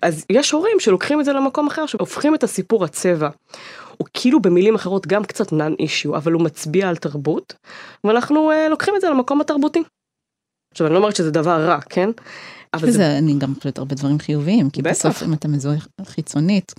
אז 0.02 0.26
יש 0.30 0.52
הורים 0.52 0.80
שלוקחים 0.80 1.20
את 1.20 1.26
זה 1.26 1.34
למקום 1.34 1.68
אחר, 1.68 1.86
שהופכים 1.86 2.36
את 2.36 2.44
הסיפור 2.44 2.84
הצבע. 2.84 3.30
הוא 3.98 4.08
כאילו 4.14 4.42
במילים 4.42 4.76
אחרות 4.76 5.08
גם 5.08 5.24
קצת 5.24 5.54
נאן 5.54 5.74
אישיו, 5.80 6.18
אבל 6.18 6.32
הוא 6.32 6.42
מצביע 6.42 6.90
על 6.90 6.96
תרבות, 6.96 7.54
ואנחנו 8.04 8.52
uh, 8.52 8.70
לוקחים 8.70 8.96
את 8.96 9.02
זה 9.02 9.10
למקום 9.10 9.42
התרבותי. 9.42 9.84
עכשיו 10.72 10.88
אני 10.88 10.94
לא 10.94 11.00
אומרת 11.00 11.16
שזה 11.16 11.32
דבר 11.32 11.66
רע, 11.66 11.82
כן? 11.82 12.10
אבל 12.74 12.92
זה... 12.92 12.98
זה... 12.98 13.18
אני 13.18 13.34
גם 13.38 13.56
חושבת 13.56 13.78
הרבה 13.78 13.96
דברים 13.96 14.20
חיוביים, 14.20 14.70
כי 14.70 14.82
בטח. 14.82 14.92
בסוף 14.92 15.24
אם 15.24 15.34
אתה 15.34 15.48
מזוהה 15.48 15.78
חיצונית, 16.06 16.74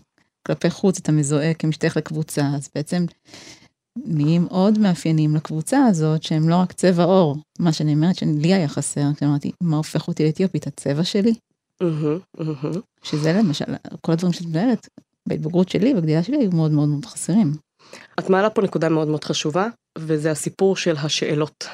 כלפי 0.47 0.71
חוץ 0.71 0.99
אתה 0.99 1.13
מזוהה 1.13 1.55
כמשתייך 1.55 1.97
לקבוצה, 1.97 2.43
אז 2.57 2.69
בעצם 2.75 3.05
נהיים 4.07 4.47
עוד 4.51 4.79
מאפיינים 4.79 5.35
לקבוצה 5.35 5.87
הזאת 5.87 6.23
שהם 6.23 6.49
לא 6.49 6.57
רק 6.57 6.73
צבע 6.73 7.05
עור, 7.05 7.37
מה 7.59 7.73
שאני 7.73 7.95
אומרת 7.95 8.17
שלי 8.17 8.55
היה 8.55 8.69
חסר, 8.69 9.01
כשאמרתי 9.17 9.53
מה 9.63 9.77
הופך 9.77 10.09
אותי 10.09 10.27
לאתיופית, 10.27 10.67
הצבע 10.67 11.05
שלי. 11.05 11.35
שזה 13.03 13.33
למשל, 13.33 13.65
כל 14.01 14.13
הדברים 14.13 14.33
שאת 14.33 14.47
מדברת, 14.47 14.89
בהתבגרות 15.29 15.69
שלי, 15.69 15.95
בגדילה 15.95 16.23
שלי, 16.23 16.37
היו 16.37 16.51
מאוד 16.51 16.71
מאוד 16.71 16.89
מאוד 16.89 17.05
חסרים. 17.05 17.53
את 18.19 18.31
מעלה 18.31 18.51
פה 18.51 18.63
נקודה 18.63 18.89
מאוד 18.89 19.09
מאוד 19.09 19.25
חשובה, 19.25 19.69
וזה 19.99 20.31
הסיפור 20.31 20.77
של 20.77 20.97
השאלות. 20.97 21.69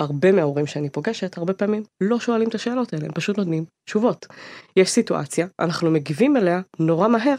הרבה 0.00 0.32
מההורים 0.32 0.66
שאני 0.66 0.90
פוגשת, 0.90 1.38
הרבה 1.38 1.52
פעמים 1.52 1.82
לא 2.00 2.20
שואלים 2.20 2.48
את 2.48 2.54
השאלות 2.54 2.92
האלה, 2.92 3.04
הם 3.04 3.12
פשוט 3.12 3.38
נותנים 3.38 3.64
תשובות. 3.84 4.26
יש 4.76 4.90
סיטואציה, 4.90 5.46
אנחנו 5.60 5.90
מגיבים 5.90 6.36
אליה 6.36 6.60
נורא 6.78 7.08
מהר, 7.08 7.34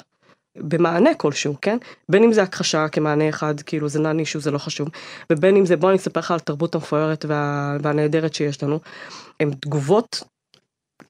במענה 0.59 1.13
כלשהו, 1.13 1.55
כן? 1.61 1.77
בין 2.09 2.23
אם 2.23 2.33
זה 2.33 2.43
הכחשה 2.43 2.87
כמענה 2.87 3.29
אחד, 3.29 3.61
כאילו 3.61 3.89
זה 3.89 3.99
נן 3.99 4.19
אישו, 4.19 4.39
זה 4.39 4.51
לא 4.51 4.57
חשוב, 4.57 4.89
ובין 5.31 5.55
אם 5.55 5.65
זה 5.65 5.77
בוא 5.77 5.89
אני 5.89 5.97
אספר 5.97 6.19
לך 6.19 6.31
על 6.31 6.37
התרבות 6.37 6.75
המפוארת 6.75 7.25
וה... 7.27 7.77
והנהדרת 7.81 8.33
שיש 8.33 8.63
לנו. 8.63 8.79
הן 9.39 9.51
תגובות 9.51 10.23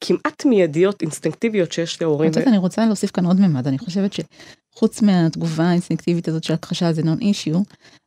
כמעט 0.01 0.45
מיידיות, 0.45 1.01
אינסטינקטיביות 1.01 1.71
שיש 1.71 2.01
להורים. 2.01 2.31
את 2.31 2.35
יודעת, 2.35 2.47
אני 2.47 2.57
רוצה 2.57 2.85
להוסיף 2.85 3.11
כאן 3.11 3.25
עוד 3.25 3.39
ממד, 3.39 3.67
אני 3.67 3.77
חושבת 3.77 4.11
שחוץ 4.13 5.01
מהתגובה 5.01 5.63
האינסטינקטיבית 5.63 6.27
הזאת 6.27 6.43
של 6.43 6.53
הכחשה 6.53 6.93
זה 6.93 7.03
נון 7.03 7.17
אישיו, 7.21 7.61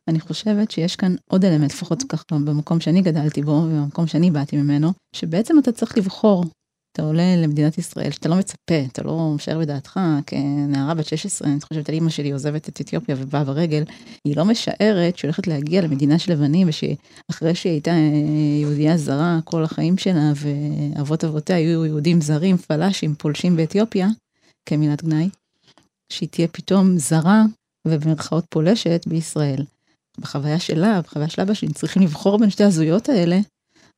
אני 0.07 0.19
חושבת 0.19 0.71
שיש 0.71 0.95
כאן 0.95 1.15
עוד 1.29 1.45
אלמנט, 1.45 1.73
לפחות 1.73 2.03
ככה 2.09 2.23
במקום 2.31 2.79
שאני 2.79 3.01
גדלתי 3.01 3.41
בו, 3.41 3.51
ובמקום 3.51 4.07
שאני 4.07 4.31
באתי 4.31 4.57
ממנו, 4.57 4.93
שבעצם 5.15 5.59
אתה 5.59 5.71
צריך 5.71 5.97
לבחור 5.97 6.45
אתה 6.91 7.01
עולה 7.01 7.35
למדינת 7.35 7.77
ישראל, 7.77 8.11
שאתה 8.11 8.29
לא 8.29 8.35
מצפה, 8.35 8.79
אתה 8.91 9.03
לא 9.03 9.31
משער 9.35 9.59
בדעתך, 9.59 9.99
כנערה 10.25 10.93
בת 10.93 11.05
16, 11.05 11.51
אני 11.51 11.61
חושבת 11.61 11.89
על 11.89 11.95
אימא 11.95 12.09
שלי 12.09 12.31
עוזבת 12.31 12.69
את 12.69 12.81
אתיופיה 12.81 13.15
ובאה 13.19 13.43
ברגל, 13.43 13.83
היא 14.25 14.37
לא 14.37 14.45
משערת 14.45 15.17
שהיא 15.17 15.29
הולכת 15.29 15.47
להגיע 15.47 15.81
למדינה 15.81 16.19
של 16.19 16.31
לבנים, 16.31 16.69
ושאחרי 16.69 17.55
שהיא 17.55 17.71
הייתה 17.71 17.91
אה, 17.91 18.59
יהודייה 18.61 18.97
זרה 18.97 19.39
כל 19.43 19.63
החיים 19.63 19.97
שלה, 19.97 20.31
ואבות 20.35 21.23
אבותיה 21.23 21.55
היו 21.55 21.85
יהודים 21.85 22.21
זרים, 22.21 22.57
פלאשים, 22.57 23.15
פולשים 23.15 23.55
באתיופיה, 23.55 24.07
כמילת 24.65 25.03
גנאי, 25.03 25.29
שהיא 26.11 26.29
תהיה 26.29 26.47
פתאום 26.47 26.97
זרה 26.97 27.43
ובמרכאות 27.87 28.45
פולשת 28.49 29.03
בישראל. 29.07 29.65
בחוויה 30.19 30.59
שלה, 30.59 31.01
בחוויה 31.01 31.29
של 31.29 31.41
אבא 31.41 31.53
שלי, 31.53 31.73
צריכים 31.73 32.01
לבחור 32.01 32.39
בין 32.39 32.49
שתי 32.49 32.63
הזויות 32.63 33.09
האלה, 33.09 33.39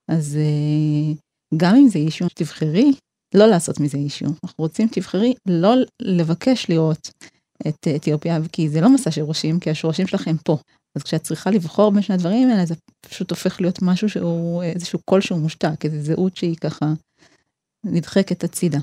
אז 0.08 0.38
אה, 0.38 1.14
גם 1.58 1.76
אם 1.76 1.88
זה 1.88 2.00
אישו, 2.00 2.26
תבחרי 2.36 2.92
לא 3.36 3.46
לעשות 3.46 3.80
מזה 3.80 3.98
אישו. 3.98 4.26
אנחנו 4.26 4.64
רוצים, 4.64 4.88
תבחרי 4.92 5.34
לא 5.48 5.76
לבקש 6.02 6.70
לראות 6.70 7.10
את 7.68 7.88
אתיופיה, 7.96 8.40
כי 8.52 8.70
זה 8.70 8.82
לא 8.82 8.94
מסע 8.94 9.12
שורשים, 9.12 9.60
כי 9.60 9.70
השורשים 9.70 10.08
שלכם 10.08 10.36
פה. 10.46 10.58
אז 10.98 11.04
כשאת 11.04 11.24
צריכה 11.24 11.52
לבחור 11.52 11.92
בין 11.92 12.02
שני 12.02 12.16
הדברים 12.16 12.50
האלה, 12.50 12.66
זה 12.66 12.76
פשוט 13.10 13.32
הופך 13.32 13.62
להיות 13.62 13.80
משהו 13.82 14.10
שהוא 14.10 14.64
איזשהו 14.64 15.00
קול 15.10 15.22
שהוא 15.22 15.40
מושתק, 15.40 15.86
איזו 15.86 16.02
זהות 16.02 16.38
שהיא 16.38 16.56
ככה 16.56 16.86
נדחקת 17.86 18.44
הצידה. 18.44 18.80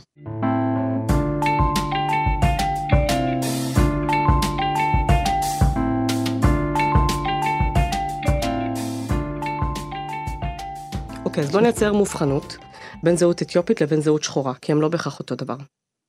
אוקיי, 11.30 11.44
אז 11.44 11.50
בוא 11.50 11.60
נייצר 11.60 11.92
מובחנות 11.92 12.56
בין 13.02 13.16
זהות 13.16 13.42
אתיופית 13.42 13.80
לבין 13.80 14.00
זהות 14.00 14.22
שחורה, 14.22 14.54
כי 14.54 14.72
הם 14.72 14.80
לא 14.80 14.88
בהכרח 14.88 15.18
אותו 15.18 15.34
דבר. 15.34 15.56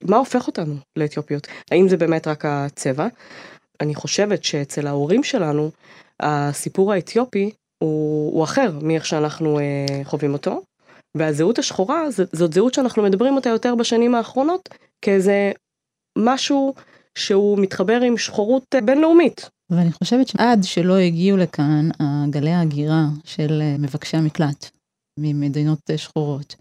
מה 0.04 0.18
הופך 0.18 0.48
אותנו 0.48 0.76
לאתיופיות? 0.96 1.48
האם 1.72 1.90
זה 1.90 1.98
באמת 1.98 2.28
רק 2.28 2.46
הצבע? 2.46 3.08
אני 3.82 3.96
חושבת 3.96 4.44
שאצל 4.44 4.88
ההורים 4.88 5.24
שלנו, 5.24 5.72
הסיפור 6.20 6.94
האתיופי 6.94 7.52
הוא, 7.84 8.34
הוא 8.34 8.44
אחר 8.44 8.80
מאיך 8.82 9.06
שאנחנו 9.06 9.60
אה, 9.60 10.02
חווים 10.04 10.34
אותו, 10.34 10.62
והזהות 11.18 11.60
השחורה 11.60 12.12
ז, 12.12 12.22
זאת 12.32 12.54
זהות 12.54 12.74
שאנחנו 12.74 13.04
מדברים 13.04 13.36
אותה 13.36 13.50
יותר 13.50 13.76
בשנים 13.76 14.16
האחרונות, 14.16 14.70
כאיזה 15.02 15.52
משהו 16.18 16.74
שהוא 17.18 17.60
מתחבר 17.60 18.02
עם 18.02 18.18
שחורות 18.18 18.64
אה, 18.76 18.82
בינלאומית. 18.82 19.50
ואני 19.70 19.92
חושבת 19.92 20.28
שעד 20.28 20.64
שלא 20.64 20.96
הגיעו 20.98 21.38
לכאן 21.38 21.90
גלי 22.30 22.52
ההגירה 22.52 23.06
של 23.24 23.62
אה, 23.62 23.76
מבקשי 23.80 24.18
המקלט, 24.18 24.81
ממדינות 25.20 25.80
אה, 25.90 25.98
שחורות. 25.98 26.56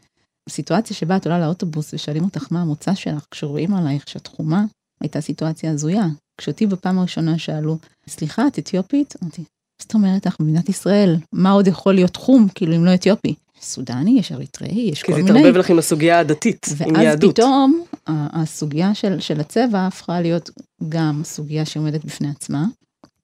סיטואציה 0.48 0.96
שבה 0.96 1.16
את 1.16 1.26
עולה 1.26 1.40
לאוטובוס 1.40 1.94
ושואלים 1.94 2.24
אותך 2.24 2.46
מה 2.50 2.62
המוצא 2.62 2.94
שלך, 2.94 3.26
כשרואים 3.30 3.74
עלייך 3.74 4.08
שאת 4.08 4.26
חומה, 4.26 4.64
הייתה 5.00 5.20
סיטואציה 5.20 5.70
הזויה. 5.70 6.06
כשאותי 6.40 6.66
בפעם 6.66 6.98
הראשונה 6.98 7.38
שאלו, 7.38 7.78
סליחה, 8.08 8.46
את 8.46 8.58
אתיופית? 8.58 9.14
אמרתי, 9.22 9.44
זאת 9.82 9.94
אומרת, 9.94 10.26
אנחנו 10.26 10.44
במדינת 10.44 10.68
ישראל, 10.68 11.16
מה 11.32 11.50
עוד 11.50 11.66
יכול 11.66 11.94
להיות 11.94 12.16
חום, 12.16 12.48
כאילו, 12.54 12.76
אם 12.76 12.84
לא 12.84 12.94
אתיופי? 12.94 13.34
סודני, 13.60 14.18
יש 14.18 14.32
אריתראי, 14.32 14.90
יש 14.92 15.02
כל 15.02 15.12
מיני. 15.12 15.26
כי 15.26 15.32
זה 15.32 15.38
התערבב 15.38 15.56
לך 15.56 15.70
עם 15.70 15.78
הסוגיה 15.78 16.18
הדתית, 16.18 16.66
עם 16.86 16.96
יהדות. 16.96 17.38
ואז 17.38 17.46
פתאום, 17.46 17.84
הסוגיה 18.06 18.94
של, 18.94 19.20
של 19.20 19.40
הצבע 19.40 19.86
הפכה 19.86 20.20
להיות 20.20 20.50
גם 20.88 21.20
סוגיה 21.24 21.64
שעומדת 21.64 22.04
בפני 22.04 22.28
עצמה, 22.28 22.64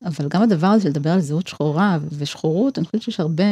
אבל 0.04 0.28
גם 0.28 0.42
הדבר 0.42 0.66
הזה 0.66 0.83
של 0.83 0.88
לדבר 0.88 1.11
על 1.11 1.21
זהות 1.21 1.47
שחורה 1.47 1.99
ושחורות, 2.18 2.78
אני 2.78 2.87
חושבת 2.87 3.02
שיש 3.02 3.21
הרבה 3.21 3.45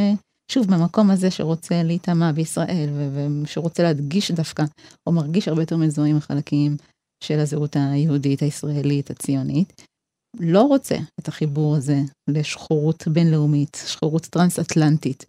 שוב, 0.52 0.66
במקום 0.66 1.10
הזה 1.10 1.30
שרוצה 1.30 1.82
להיטמע 1.82 2.32
בישראל, 2.32 2.88
ושרוצה 3.14 3.82
להדגיש 3.82 4.30
דווקא, 4.30 4.64
או 5.06 5.12
מרגיש 5.12 5.48
הרבה 5.48 5.62
יותר 5.62 5.76
מזוהה 5.76 6.08
עם 6.08 6.16
החלקים 6.16 6.76
של 7.24 7.38
הזהות 7.38 7.76
היהודית, 7.76 8.42
הישראלית, 8.42 9.10
הציונית, 9.10 9.82
לא 10.40 10.62
רוצה 10.62 10.96
את 11.20 11.28
החיבור 11.28 11.76
הזה 11.76 11.98
לשחורות 12.28 13.08
בינלאומית, 13.08 13.82
שחורות 13.86 14.22
טרנס-אטלנטית. 14.26 15.26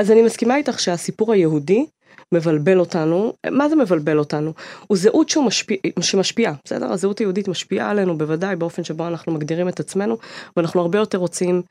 אז 0.00 0.10
אני 0.10 0.22
מסכימה 0.22 0.56
איתך 0.56 0.80
שהסיפור 0.80 1.32
היהודי 1.32 1.86
מבלבל 2.34 2.80
אותנו, 2.80 3.32
מה 3.50 3.68
זה 3.68 3.76
מבלבל 3.76 4.18
אותנו? 4.18 4.52
הוא 4.86 4.98
זהות 4.98 5.28
שהוא 5.28 5.44
משפיע, 5.44 5.76
שמשפיעה, 6.00 6.54
בסדר? 6.64 6.92
הזהות 6.92 7.18
היהודית 7.18 7.48
משפיעה 7.48 7.90
עלינו 7.90 8.18
בוודאי 8.18 8.56
באופן 8.56 8.84
שבו 8.84 9.06
אנחנו 9.06 9.32
מגדירים 9.32 9.68
את 9.68 9.80
עצמנו, 9.80 10.16
ואנחנו 10.56 10.80
הרבה 10.80 10.98
יותר 10.98 11.18
רוצים, 11.18 11.62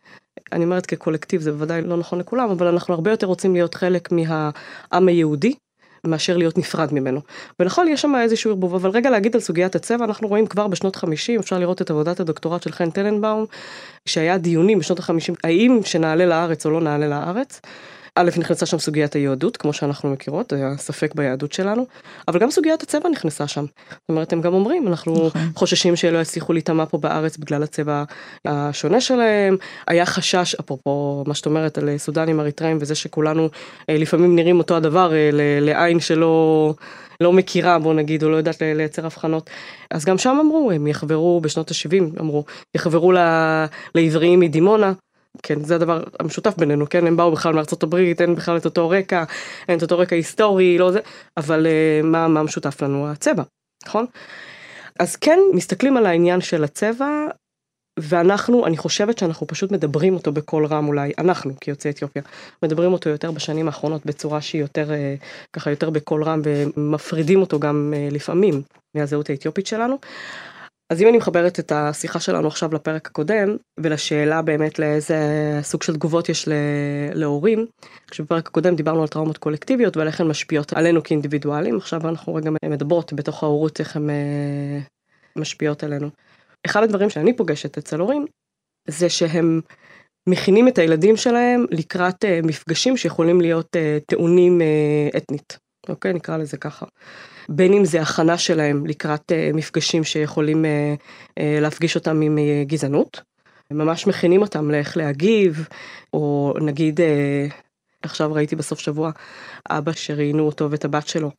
אני 0.51 0.63
אומרת 0.63 0.85
כקולקטיב, 0.85 1.41
זה 1.41 1.51
בוודאי 1.51 1.81
לא 1.81 1.97
נכון 1.97 2.19
לכולם, 2.19 2.49
אבל 2.49 2.67
אנחנו 2.67 2.93
הרבה 2.93 3.11
יותר 3.11 3.27
רוצים 3.27 3.53
להיות 3.53 3.75
חלק 3.75 4.11
מהעם 4.11 5.07
היהודי, 5.07 5.53
מאשר 6.07 6.37
להיות 6.37 6.57
נפרד 6.57 6.93
ממנו. 6.93 7.21
ונכון, 7.59 7.87
יש 7.87 8.01
שם 8.01 8.15
איזשהו 8.15 8.51
ערבוב, 8.51 8.75
אבל 8.75 8.89
רגע 8.89 9.09
להגיד 9.09 9.35
על 9.35 9.41
סוגיית 9.41 9.75
הצבע, 9.75 10.05
אנחנו 10.05 10.27
רואים 10.27 10.47
כבר 10.47 10.67
בשנות 10.67 10.95
50, 10.95 11.39
אפשר 11.39 11.59
לראות 11.59 11.81
את 11.81 11.89
עבודת 11.89 12.19
הדוקטורט 12.19 12.63
של 12.63 12.71
חן 12.71 12.89
טננבאום, 12.89 13.45
שהיה 14.05 14.37
דיונים 14.37 14.79
בשנות 14.79 14.99
ה-50, 14.99 15.35
האם 15.43 15.79
שנעלה 15.83 16.25
לארץ 16.25 16.65
או 16.65 16.71
לא 16.71 16.81
נעלה 16.81 17.07
לארץ. 17.07 17.61
א', 18.17 18.29
נכנסה 18.37 18.65
שם 18.65 18.79
סוגיית 18.79 19.13
היהדות, 19.13 19.57
כמו 19.57 19.73
שאנחנו 19.73 20.09
מכירות, 20.09 20.53
היה 20.53 20.77
ספק 20.77 21.15
ביהדות 21.15 21.53
שלנו, 21.53 21.85
אבל 22.27 22.39
גם 22.39 22.51
סוגיית 22.51 22.83
הצבע 22.83 23.09
נכנסה 23.09 23.47
שם. 23.47 23.65
זאת 23.91 24.09
אומרת, 24.09 24.33
הם 24.33 24.41
גם 24.41 24.53
אומרים, 24.53 24.87
אנחנו 24.87 25.13
נכון. 25.13 25.41
חוששים 25.55 25.95
שלא 25.95 26.17
יצליחו 26.17 26.53
להיטמע 26.53 26.85
פה 26.85 26.97
בארץ 26.97 27.37
בגלל 27.37 27.63
הצבע 27.63 28.03
השונה 28.45 29.01
שלהם. 29.01 29.57
היה 29.87 30.05
חשש, 30.05 30.55
אפרופו 30.55 31.23
מה 31.27 31.33
שאת 31.33 31.45
אומרת 31.45 31.77
על 31.77 31.97
סודנים, 31.97 32.39
אריתראים, 32.39 32.77
וזה 32.81 32.95
שכולנו 32.95 33.49
אה, 33.89 33.97
לפעמים 33.97 34.35
נראים 34.35 34.57
אותו 34.57 34.75
הדבר 34.77 35.13
אה, 35.13 35.29
לעין 35.61 35.99
שלא... 35.99 36.73
לא 37.21 37.33
מכירה 37.33 37.79
בוא 37.79 37.93
נגיד 37.93 38.23
או 38.23 38.29
לא 38.29 38.35
יודעת 38.35 38.61
לייצר 38.61 39.05
הבחנות 39.05 39.49
אז 39.91 40.05
גם 40.05 40.17
שם 40.17 40.37
אמרו 40.41 40.71
הם 40.71 40.87
יחברו 40.87 41.41
בשנות 41.41 41.71
ה-70 41.71 42.19
אמרו 42.19 42.43
יחברו 42.75 43.13
לעבריים 43.95 44.39
מדימונה 44.39 44.93
כן, 45.43 45.63
זה 45.63 45.75
הדבר 45.75 46.03
המשותף 46.19 46.53
בינינו, 46.57 46.89
כן, 46.89 47.07
הם 47.07 47.17
באו 47.17 47.31
בכלל 47.31 47.53
מארצות 47.53 47.83
הברית, 47.83 48.21
אין 48.21 48.35
בכלל 48.35 48.57
את 48.57 48.65
אותו 48.65 48.89
רקע, 48.89 49.23
אין 49.67 49.77
את 49.77 49.81
אותו 49.81 49.99
רקע 49.99 50.15
היסטורי, 50.15 50.77
לא 50.77 50.91
זה, 50.91 50.99
אבל 51.37 51.65
uh, 51.65 52.05
מה, 52.05 52.27
מה 52.27 52.43
משותף 52.43 52.81
לנו? 52.81 53.07
הצבע, 53.07 53.43
נכון? 53.85 54.05
אז 54.99 55.15
כן, 55.15 55.39
מסתכלים 55.53 55.97
על 55.97 56.05
העניין 56.05 56.41
של 56.41 56.63
הצבע, 56.63 57.07
ואנחנו, 57.99 58.65
אני 58.65 58.77
חושבת 58.77 59.17
שאנחנו 59.17 59.47
פשוט 59.47 59.71
מדברים 59.71 60.13
אותו 60.13 60.31
בקול 60.31 60.65
רם 60.65 60.87
אולי, 60.87 61.11
אנחנו 61.17 61.53
כיוצאי 61.61 61.91
אתיופיה, 61.91 62.21
מדברים 62.63 62.93
אותו 62.93 63.09
יותר 63.09 63.31
בשנים 63.31 63.67
האחרונות 63.67 64.05
בצורה 64.05 64.41
שהיא 64.41 64.61
יותר, 64.61 64.89
uh, 64.89 65.25
ככה 65.53 65.69
יותר 65.69 65.89
בקול 65.89 66.23
רם, 66.23 66.41
ומפרידים 66.43 67.41
אותו 67.41 67.59
גם 67.59 67.93
uh, 67.93 68.13
לפעמים 68.13 68.61
מהזהות 68.95 69.29
האתיופית 69.29 69.67
שלנו. 69.67 69.97
אז 70.89 71.01
אם 71.01 71.07
אני 71.07 71.17
מחברת 71.17 71.59
את 71.59 71.71
השיחה 71.71 72.19
שלנו 72.19 72.47
עכשיו 72.47 72.73
לפרק 72.73 73.07
הקודם 73.07 73.55
ולשאלה 73.79 74.41
באמת 74.41 74.79
לאיזה 74.79 75.19
סוג 75.61 75.83
של 75.83 75.93
תגובות 75.93 76.29
יש 76.29 76.49
להורים, 77.13 77.65
כשבפרק 78.11 78.47
הקודם 78.47 78.75
דיברנו 78.75 79.01
על 79.01 79.07
טראומות 79.07 79.37
קולקטיביות 79.37 79.97
ועל 79.97 80.07
איך 80.07 80.21
הן 80.21 80.27
משפיעות 80.27 80.73
עלינו 80.73 81.03
כאינדיבידואלים, 81.03 81.77
עכשיו 81.77 82.09
אנחנו 82.09 82.35
רגע 82.35 82.51
מדברות 82.65 83.13
בתוך 83.13 83.43
ההורות 83.43 83.79
איך 83.79 83.95
הן 83.95 84.09
אה, 84.09 84.79
משפיעות 85.35 85.83
עלינו. 85.83 86.09
אחד 86.65 86.83
הדברים 86.83 87.09
שאני 87.09 87.37
פוגשת 87.37 87.77
אצל 87.77 87.99
הורים 87.99 88.25
זה 88.87 89.09
שהם 89.09 89.61
מכינים 90.29 90.67
את 90.67 90.77
הילדים 90.77 91.17
שלהם 91.17 91.65
לקראת 91.71 92.25
אה, 92.25 92.39
מפגשים 92.43 92.97
שיכולים 92.97 93.41
להיות 93.41 93.75
אה, 93.75 93.97
טעונים 94.05 94.61
אתנית, 95.17 95.57
אוקיי? 95.89 96.13
נקרא 96.13 96.37
לזה 96.37 96.57
ככה. 96.57 96.85
בין 97.49 97.73
אם 97.73 97.85
זה 97.85 98.01
הכנה 98.01 98.37
שלהם 98.37 98.85
לקראת 98.85 99.31
uh, 99.31 99.55
מפגשים 99.55 100.03
שיכולים 100.03 100.65
uh, 100.65 100.67
uh, 101.29 101.41
להפגיש 101.61 101.95
אותם 101.95 102.21
עם 102.21 102.37
גזענות. 102.63 103.21
ממש 103.71 104.07
מכינים 104.07 104.41
אותם 104.41 104.71
לאיך 104.71 104.97
להגיב, 104.97 105.67
או 106.13 106.53
נגיד, 106.61 106.99
עכשיו 108.01 108.33
ראיתי 108.33 108.55
בסוף 108.55 108.79
שבוע, 108.79 109.11
אבא 109.69 109.91
שראיינו 109.91 110.45
אותו 110.45 110.71
ואת 110.71 110.85
הבת 110.85 111.07
שלו 111.07 111.31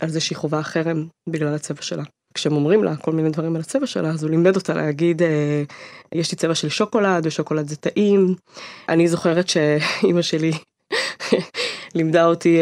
על 0.00 0.08
זה 0.08 0.20
שהיא 0.20 0.36
חווה 0.36 0.62
חרם 0.62 1.06
בגלל 1.28 1.54
הצבע 1.54 1.82
שלה. 1.82 2.02
כשהם 2.34 2.52
אומרים 2.52 2.84
לה 2.84 2.96
כל 2.96 3.12
מיני 3.12 3.30
דברים 3.30 3.56
על 3.56 3.60
הצבע 3.60 3.86
שלה, 3.86 4.08
אז 4.08 4.22
הוא 4.22 4.30
לימד 4.30 4.56
אותה 4.56 4.74
להגיד, 4.74 5.22
אה, 5.22 5.62
יש 6.14 6.32
לי 6.32 6.38
צבע 6.38 6.54
של 6.54 6.68
שוקולד, 6.68 7.26
ושוקולד 7.26 7.68
זה 7.68 7.76
טעים. 7.76 8.34
אני 8.88 9.08
זוכרת 9.08 9.48
שאימא 9.48 10.22
שלי 10.22 10.52
לימדה 11.94 12.26
אותי 12.26 12.60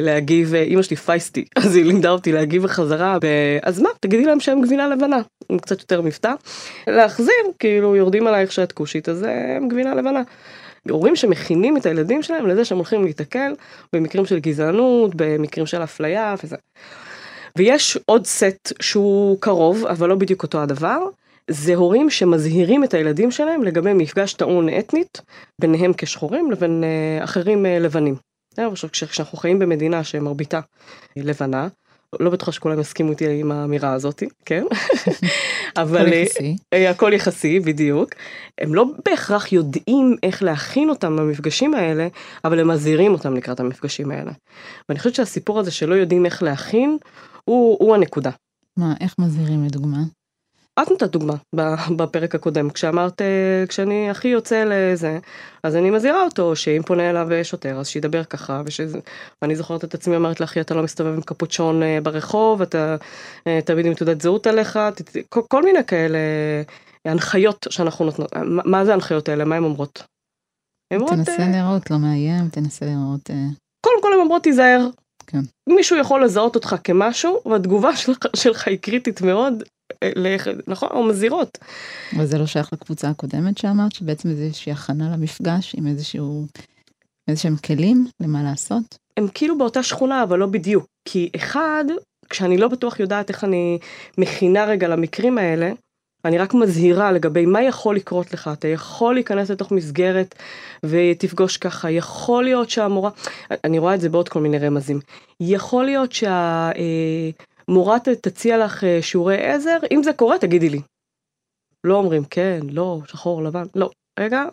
להגיב, 0.00 0.54
אימא 0.54 0.82
שלי 0.82 0.96
פייסטי, 0.96 1.44
אז 1.64 1.76
היא 1.76 1.84
לימדה 1.84 2.10
אותי 2.10 2.32
להגיב 2.32 2.62
בחזרה, 2.62 3.18
אז 3.62 3.80
מה, 3.80 3.88
תגידי 4.00 4.24
להם 4.24 4.40
שהם 4.40 4.60
גבינה 4.60 4.88
לבנה, 4.88 5.20
עם 5.48 5.58
קצת 5.58 5.80
יותר 5.80 6.00
מבטא. 6.00 6.32
להחזיר, 6.86 7.44
כאילו 7.58 7.96
יורדים 7.96 8.26
עלייך 8.26 8.52
שאת 8.52 8.72
כושית, 8.72 9.08
אז 9.08 9.26
הם 9.56 9.68
גבינה 9.68 9.94
לבנה. 9.94 10.22
הורים 10.90 11.16
שמכינים 11.16 11.76
את 11.76 11.86
הילדים 11.86 12.22
שלהם 12.22 12.46
לזה 12.46 12.64
שהם 12.64 12.78
הולכים 12.78 13.04
להתקל 13.04 13.54
במקרים 13.92 14.26
של 14.26 14.38
גזענות, 14.38 15.14
במקרים 15.14 15.66
של 15.66 15.82
אפליה 15.82 16.34
וזה. 16.44 16.56
ויש 17.58 17.98
עוד 18.06 18.26
סט 18.26 18.72
שהוא 18.80 19.40
קרוב, 19.40 19.86
אבל 19.86 20.08
לא 20.08 20.14
בדיוק 20.14 20.42
אותו 20.42 20.62
הדבר, 20.62 20.98
זה 21.50 21.74
הורים 21.74 22.10
שמזהירים 22.10 22.84
את 22.84 22.94
הילדים 22.94 23.30
שלהם 23.30 23.62
לגבי 23.62 23.92
מפגש 23.92 24.34
טעון 24.34 24.68
אתנית, 24.68 25.20
ביניהם 25.60 25.92
כשחורים 25.92 26.50
לבין 26.50 26.84
אחרים 27.20 27.64
uh, 27.64 27.68
לבנים. 28.58 28.92
כשאנחנו 28.92 29.38
חיים 29.38 29.58
במדינה 29.58 30.04
שמרביתה 30.04 30.60
לבנה, 31.16 31.68
לא 32.20 32.30
בטוחה 32.30 32.52
שכולם 32.52 32.80
יסכימו 32.80 33.10
איתי 33.10 33.40
עם 33.40 33.52
האמירה 33.52 33.92
הזאת, 33.92 34.22
כן? 34.44 34.64
אבל 35.82 36.06
הכל 36.06 36.12
יחסי. 36.12 36.56
אה, 36.72 36.90
הכל 36.90 37.12
יחסי, 37.14 37.60
בדיוק. 37.60 38.10
הם 38.60 38.74
לא 38.74 38.84
בהכרח 39.04 39.52
יודעים 39.52 40.16
איך 40.22 40.42
להכין 40.42 40.90
אותם 40.90 41.16
למפגשים 41.16 41.74
האלה, 41.74 42.08
אבל 42.44 42.60
הם 42.60 42.68
מזהירים 42.68 43.12
אותם 43.12 43.34
לקראת 43.34 43.60
המפגשים 43.60 44.10
האלה. 44.10 44.32
ואני 44.88 44.98
חושבת 44.98 45.14
שהסיפור 45.14 45.60
הזה 45.60 45.70
שלא 45.70 45.94
יודעים 45.94 46.26
איך 46.26 46.42
להכין, 46.42 46.98
הוא, 47.44 47.76
הוא 47.80 47.94
הנקודה. 47.94 48.30
מה, 48.76 48.94
איך 49.00 49.14
מזהירים 49.18 49.64
לדוגמה? 49.64 49.98
את 50.80 50.90
נתת 50.90 51.10
דוגמה 51.10 51.34
בפרק 51.96 52.34
הקודם, 52.34 52.70
כשאמרת, 52.70 53.22
אה, 53.22 53.64
כשאני 53.68 54.10
הכי 54.10 54.28
יוצא 54.28 54.64
לזה, 54.66 55.18
אז 55.62 55.76
אני 55.76 55.90
מזהירה 55.90 56.24
אותו, 56.24 56.56
שאם 56.56 56.82
פונה 56.86 57.10
אליו 57.10 57.28
שוטר, 57.42 57.78
אז 57.80 57.88
שידבר 57.88 58.24
ככה, 58.24 58.62
ואני 59.42 59.56
זוכרת 59.56 59.84
את 59.84 59.94
עצמי 59.94 60.16
אומרת 60.16 60.40
לאחי, 60.40 60.60
אתה 60.60 60.74
לא 60.74 60.82
מסתובב 60.82 61.14
עם 61.14 61.20
קפוצ'ון 61.20 61.82
אה, 61.82 61.98
ברחוב, 62.02 62.62
אתה 62.62 62.96
אה, 63.46 63.60
תמיד 63.64 63.86
עם 63.86 63.94
תעודת 63.94 64.20
זהות 64.20 64.46
עליך, 64.46 64.78
כל, 65.28 65.40
כל 65.48 65.62
מיני 65.62 65.84
כאלה 65.84 66.18
הנחיות 67.04 67.66
שאנחנו 67.70 68.04
נותנות. 68.04 68.30
מה 68.46 68.84
זה 68.84 68.90
ההנחיות 68.90 69.28
האלה? 69.28 69.44
מה 69.44 69.56
הן 69.56 69.64
אומרות? 69.64 70.02
תנסה 71.08 71.38
להיראות 71.38 71.90
לא 71.90 71.98
מאיים, 71.98 72.48
תנסה 72.48 72.86
להיראות... 72.86 73.30
קודם 73.86 74.02
כל 74.02 74.12
הן 74.12 74.20
אומרות 74.20 74.42
תיזהר. 74.42 74.86
כן. 75.26 75.40
מישהו 75.68 75.96
יכול 75.96 76.24
לזהות 76.24 76.54
אותך 76.54 76.76
כמשהו, 76.84 77.40
והתגובה 77.46 77.96
שלך, 77.96 78.18
שלך 78.36 78.68
היא 78.68 78.78
קריטית 78.78 79.22
מאוד, 79.22 79.62
נכון, 80.66 80.88
או 80.92 81.04
מזהירות. 81.04 81.58
אבל 82.16 82.26
זה 82.26 82.38
לא 82.38 82.46
שייך 82.46 82.72
לקבוצה 82.72 83.08
הקודמת 83.08 83.58
שאמרת, 83.58 83.92
שבעצם 83.92 84.34
זה 84.34 84.42
איזושהי 84.42 84.72
הכנה 84.72 85.12
למפגש 85.12 85.74
עם 85.78 85.86
איזשהו, 85.86 86.46
איזשהם 87.28 87.56
כלים 87.56 88.06
למה 88.20 88.42
לעשות? 88.42 88.98
הם 89.16 89.26
כאילו 89.34 89.58
באותה 89.58 89.82
שכונה, 89.82 90.22
אבל 90.22 90.38
לא 90.38 90.46
בדיוק. 90.46 90.86
כי 91.04 91.30
אחד, 91.36 91.84
כשאני 92.30 92.58
לא 92.58 92.68
בטוח 92.68 93.00
יודעת 93.00 93.30
איך 93.30 93.44
אני 93.44 93.78
מכינה 94.18 94.64
רגע 94.64 94.88
למקרים 94.88 95.38
האלה, 95.38 95.72
אני 96.24 96.38
רק 96.38 96.54
מזהירה 96.54 97.12
לגבי 97.12 97.46
מה 97.46 97.62
יכול 97.62 97.96
לקרות 97.96 98.32
לך, 98.32 98.50
אתה 98.52 98.68
יכול 98.68 99.14
להיכנס 99.14 99.50
לתוך 99.50 99.72
מסגרת 99.72 100.34
ותפגוש 100.86 101.56
ככה, 101.56 101.90
יכול 101.90 102.44
להיות 102.44 102.70
שהמורה, 102.70 103.10
אני 103.64 103.78
רואה 103.78 103.94
את 103.94 104.00
זה 104.00 104.08
בעוד 104.08 104.28
כל 104.28 104.40
מיני 104.40 104.58
רמזים, 104.58 105.00
יכול 105.40 105.84
להיות 105.84 106.12
שה... 106.12 106.70
אה, 106.76 107.30
מורה 107.68 107.98
תציע 108.20 108.64
לך 108.64 108.84
אה, 108.84 108.98
שיעורי 109.02 109.36
עזר, 109.36 109.78
אם 109.92 110.02
זה 110.02 110.12
קורה 110.12 110.38
תגידי 110.38 110.68
לי. 110.68 110.80
לא 111.84 111.96
אומרים 111.96 112.24
כן, 112.24 112.60
לא, 112.70 113.00
שחור, 113.06 113.42
לבן, 113.42 113.64
לא, 113.74 113.90
רגע, 114.20 114.44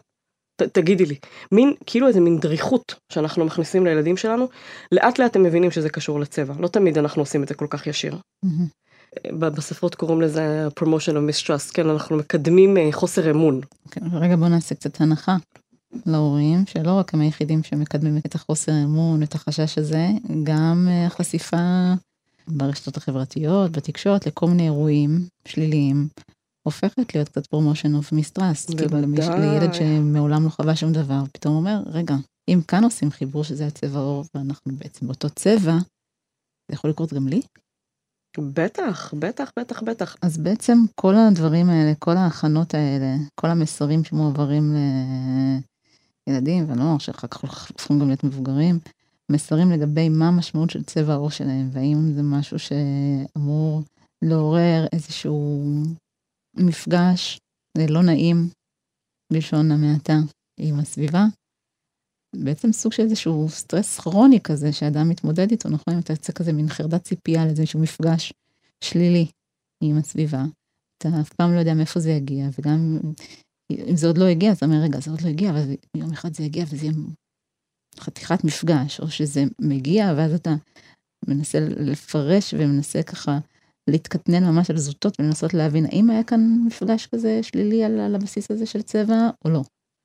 ת, 0.56 0.64
תגידי 0.64 1.06
לי. 1.06 1.16
מין, 1.52 1.74
כאילו 1.86 2.08
איזה 2.08 2.20
מין 2.20 2.40
דריכות 2.40 2.96
שאנחנו 3.12 3.46
מכניסים 3.46 3.86
לילדים 3.86 4.18
שלנו, 4.18 4.48
לאט 4.92 5.20
לאט 5.20 5.36
הם 5.36 5.44
מבינים 5.44 5.72
שזה 5.72 5.90
קשור 5.90 6.20
לצבע, 6.20 6.54
לא 6.60 6.68
תמיד 6.68 6.98
אנחנו 6.98 7.22
עושים 7.22 7.44
את 7.44 7.48
זה 7.48 7.54
כל 7.54 7.68
כך 7.70 7.88
ישיר. 7.88 8.16
בספרות 9.32 9.96
קוראים 9.96 10.22
לזה 10.22 10.68
promotion 10.80 11.14
of 11.14 11.30
mistrust, 11.30 11.74
כן, 11.74 11.90
אנחנו 11.90 12.18
מקדמים 12.18 12.78
אה, 12.78 12.90
חוסר 12.92 13.32
אמון. 13.32 13.62
כן, 13.92 14.02
רגע 14.14 14.36
בוא 14.36 14.48
נעשה 14.48 14.76
קצת 14.76 15.02
הנחה 15.02 15.36
להורים, 16.06 16.66
שלא 16.66 16.92
רק 16.92 17.14
הם 17.14 17.22
היחידים 17.22 17.64
שמקדמים 17.64 18.18
את 18.26 18.36
החוסר 18.36 18.72
אמון, 18.84 19.24
את 19.24 19.36
החשש 19.36 19.78
הזה, 19.78 20.08
גם 20.44 20.88
אה, 20.90 21.06
החשיפה 21.06 21.58
ברשתות 22.52 22.98
החברתיות, 22.98 23.72
בתקשורת, 23.72 24.28
לכל 24.28 24.48
מיני 24.48 24.64
אירועים 24.64 25.28
שליליים, 25.48 26.08
הופכת 26.64 27.16
להיות 27.16 27.30
קצת 27.30 27.48
promotion 27.48 27.96
of 27.96 28.12
mistrust. 28.12 28.70
כאילו 28.78 28.98
לילד 29.38 29.74
שמעולם 29.74 30.46
לא 30.46 30.50
חווה 30.50 30.76
שום 30.76 30.94
דבר, 30.94 31.24
פתאום 31.34 31.56
אומר, 31.56 31.84
רגע, 31.86 32.16
אם 32.48 32.62
כאן 32.68 32.84
עושים 32.84 33.12
חיבור 33.12 33.44
שזה 33.44 33.68
הצבע 33.68 34.00
עור, 34.00 34.26
ואנחנו 34.36 34.72
בעצם 34.76 35.08
באותו 35.08 35.30
צבע, 35.30 35.78
זה 36.68 36.74
יכול 36.74 36.90
לקרות 36.90 37.14
גם 37.14 37.28
לי? 37.28 37.42
בטח, 38.38 39.14
בטח, 39.20 39.52
בטח, 39.60 39.84
בטח. 39.84 40.16
אז 40.22 40.38
בעצם 40.38 40.78
כל 40.96 41.16
הדברים 41.16 41.70
האלה, 41.70 41.96
כל 42.00 42.18
ההכנות 42.18 42.74
האלה, 42.74 43.16
כל 43.36 43.48
המסרים 43.48 44.04
שמועברים 44.04 44.76
לילדים 46.28 46.72
ונוער, 46.72 46.98
שאחר 46.98 47.28
כך 47.28 47.44
הופכים 47.44 48.00
גם 48.00 48.08
להיות 48.08 48.24
מבוגרים, 48.24 48.80
מסרים 49.30 49.72
לגבי 49.72 50.10
מה 50.10 50.28
המשמעות 50.28 50.70
של 50.70 50.84
צבע 50.84 51.14
העור 51.14 51.30
שלהם, 51.30 51.70
והאם 51.72 52.14
זה 52.16 52.22
משהו 52.24 52.58
שאמור 52.60 53.84
לעורר 54.24 54.86
איזשהו 54.94 55.64
מפגש 56.58 57.40
לא 57.90 58.04
נעים, 58.04 58.50
בלשון 59.34 59.72
המעטה, 59.72 60.18
עם 60.60 60.80
הסביבה. 60.80 61.26
בעצם 62.36 62.72
סוג 62.72 62.94
של 62.94 63.04
איזשהו 63.04 63.50
סטרס 63.50 64.00
כרוני 64.00 64.40
כזה 64.42 64.74
שאדם 64.74 65.10
מתמודד 65.10 65.52
איתו, 65.52 65.70
נכון? 65.70 65.94
אם 65.94 66.00
אתה 66.00 66.14
יוצא 66.14 66.34
כזה 66.34 66.54
מין 66.54 66.70
חרדת 66.70 67.04
ציפייה 67.04 67.46
לאיזשהו 67.46 67.80
מפגש 67.80 68.34
שלילי 68.84 69.28
עם 69.84 69.98
הסביבה, 69.98 70.44
אתה 70.98 71.10
אף 71.22 71.34
פעם 71.34 71.54
לא 71.54 71.60
יודע 71.60 71.74
מאיפה 71.74 72.00
זה 72.00 72.12
יגיע, 72.12 72.50
וגם 72.60 73.00
אם 73.72 73.96
זה 73.96 74.08
עוד 74.08 74.18
לא 74.18 74.26
הגיע, 74.26 74.52
אז 74.52 74.58
אתה 74.58 74.66
אומר, 74.66 74.78
רגע, 74.84 75.00
זה 75.00 75.12
עוד 75.12 75.22
לא 75.22 75.28
הגיע, 75.30 75.50
אבל 75.50 75.76
יום 75.98 76.12
אחד 76.14 76.34
זה 76.34 76.44
יגיע 76.44 76.64
וזה 76.64 76.86
יהיה 76.86 76.98
חתיכת 78.00 78.44
מפגש, 78.44 79.00
או 79.00 79.08
שזה 79.08 79.44
מגיע 79.62 80.14
ואז 80.18 80.34
אתה 80.34 80.54
מנסה 81.28 81.60
לפרש 81.60 82.54
ומנסה 82.58 83.04
ככה 83.04 83.38
להתקטנן 83.90 84.44
ממש 84.44 84.70
על 84.70 84.78
זוטות 84.78 85.20
ולנסות 85.20 85.54
להבין 85.54 85.86
האם 85.86 86.10
היה 86.10 86.24
כאן 86.24 86.40
מפגש 86.68 87.08
כזה 87.08 87.44
שלילי 87.44 87.84
על, 87.84 88.00
על 88.00 88.16
הבסיס 88.16 88.52
הזה 88.52 88.66
של 88.66 88.82
צבע 88.82 89.30
או 89.46 89.50
לא. 89.50 89.62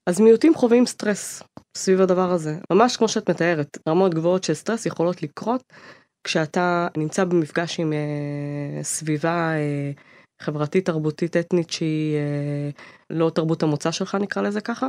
אז 0.08 0.20
מיעוטים 0.20 0.54
חווים 0.54 0.86
סטרס 0.86 1.42
סביב 1.76 2.00
הדבר 2.00 2.32
הזה, 2.32 2.58
ממש 2.72 2.96
כמו 2.96 3.08
שאת 3.08 3.30
מתארת, 3.30 3.78
רמות 3.88 4.14
גבוהות 4.14 4.44
של 4.44 4.54
סטרס 4.54 4.86
יכולות 4.86 5.22
לקרות 5.22 5.62
כשאתה 6.24 6.88
נמצא 6.96 7.24
במפגש 7.24 7.80
עם 7.80 7.92
אה, 7.92 8.82
סביבה 8.82 9.52
אה, 9.54 9.90
חברתית, 10.44 10.86
תרבותית, 10.86 11.36
אתנית 11.36 11.70
שהיא 11.70 12.16
אה, 12.16 12.70
לא 13.10 13.30
תרבות 13.30 13.62
המוצא 13.62 13.90
שלך 13.90 14.14
נקרא 14.14 14.42
לזה 14.42 14.60
ככה. 14.60 14.86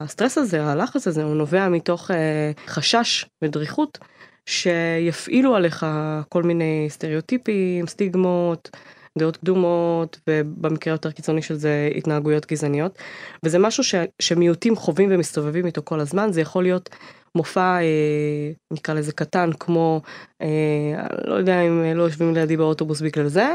הסטרס 0.00 0.38
הזה, 0.38 0.64
הלחץ 0.64 1.08
הזה, 1.08 1.22
הוא 1.22 1.34
נובע 1.34 1.68
מתוך 1.68 2.10
אה, 2.10 2.50
חשש 2.66 3.26
ודריכות 3.42 3.98
שיפעילו 4.46 5.56
עליך 5.56 5.86
כל 6.28 6.42
מיני 6.42 6.86
סטריאוטיפים, 6.88 7.86
סטיגמות, 7.86 8.70
דעות 9.18 9.36
קדומות, 9.36 10.20
ובמקרה 10.28 10.94
יותר 10.94 11.10
קיצוני 11.10 11.42
של 11.42 11.54
זה 11.54 11.90
התנהגויות 11.96 12.46
גזעניות. 12.46 12.98
וזה 13.44 13.58
משהו 13.58 13.84
ש, 13.84 13.94
שמיעוטים 14.22 14.76
חווים 14.76 15.08
ומסתובבים 15.12 15.66
איתו 15.66 15.82
כל 15.84 16.00
הזמן, 16.00 16.32
זה 16.32 16.40
יכול 16.40 16.62
להיות 16.62 16.90
מופע, 17.36 17.78
אה, 17.80 18.50
נקרא 18.72 18.94
לזה 18.94 19.12
קטן, 19.12 19.50
כמו, 19.60 20.00
אה, 20.42 21.06
לא 21.24 21.34
יודע 21.34 21.60
אם 21.60 21.82
לא 21.94 22.02
יושבים 22.02 22.34
לידי 22.34 22.56
באוטובוס 22.56 23.00
בגלל 23.00 23.28
זה, 23.28 23.54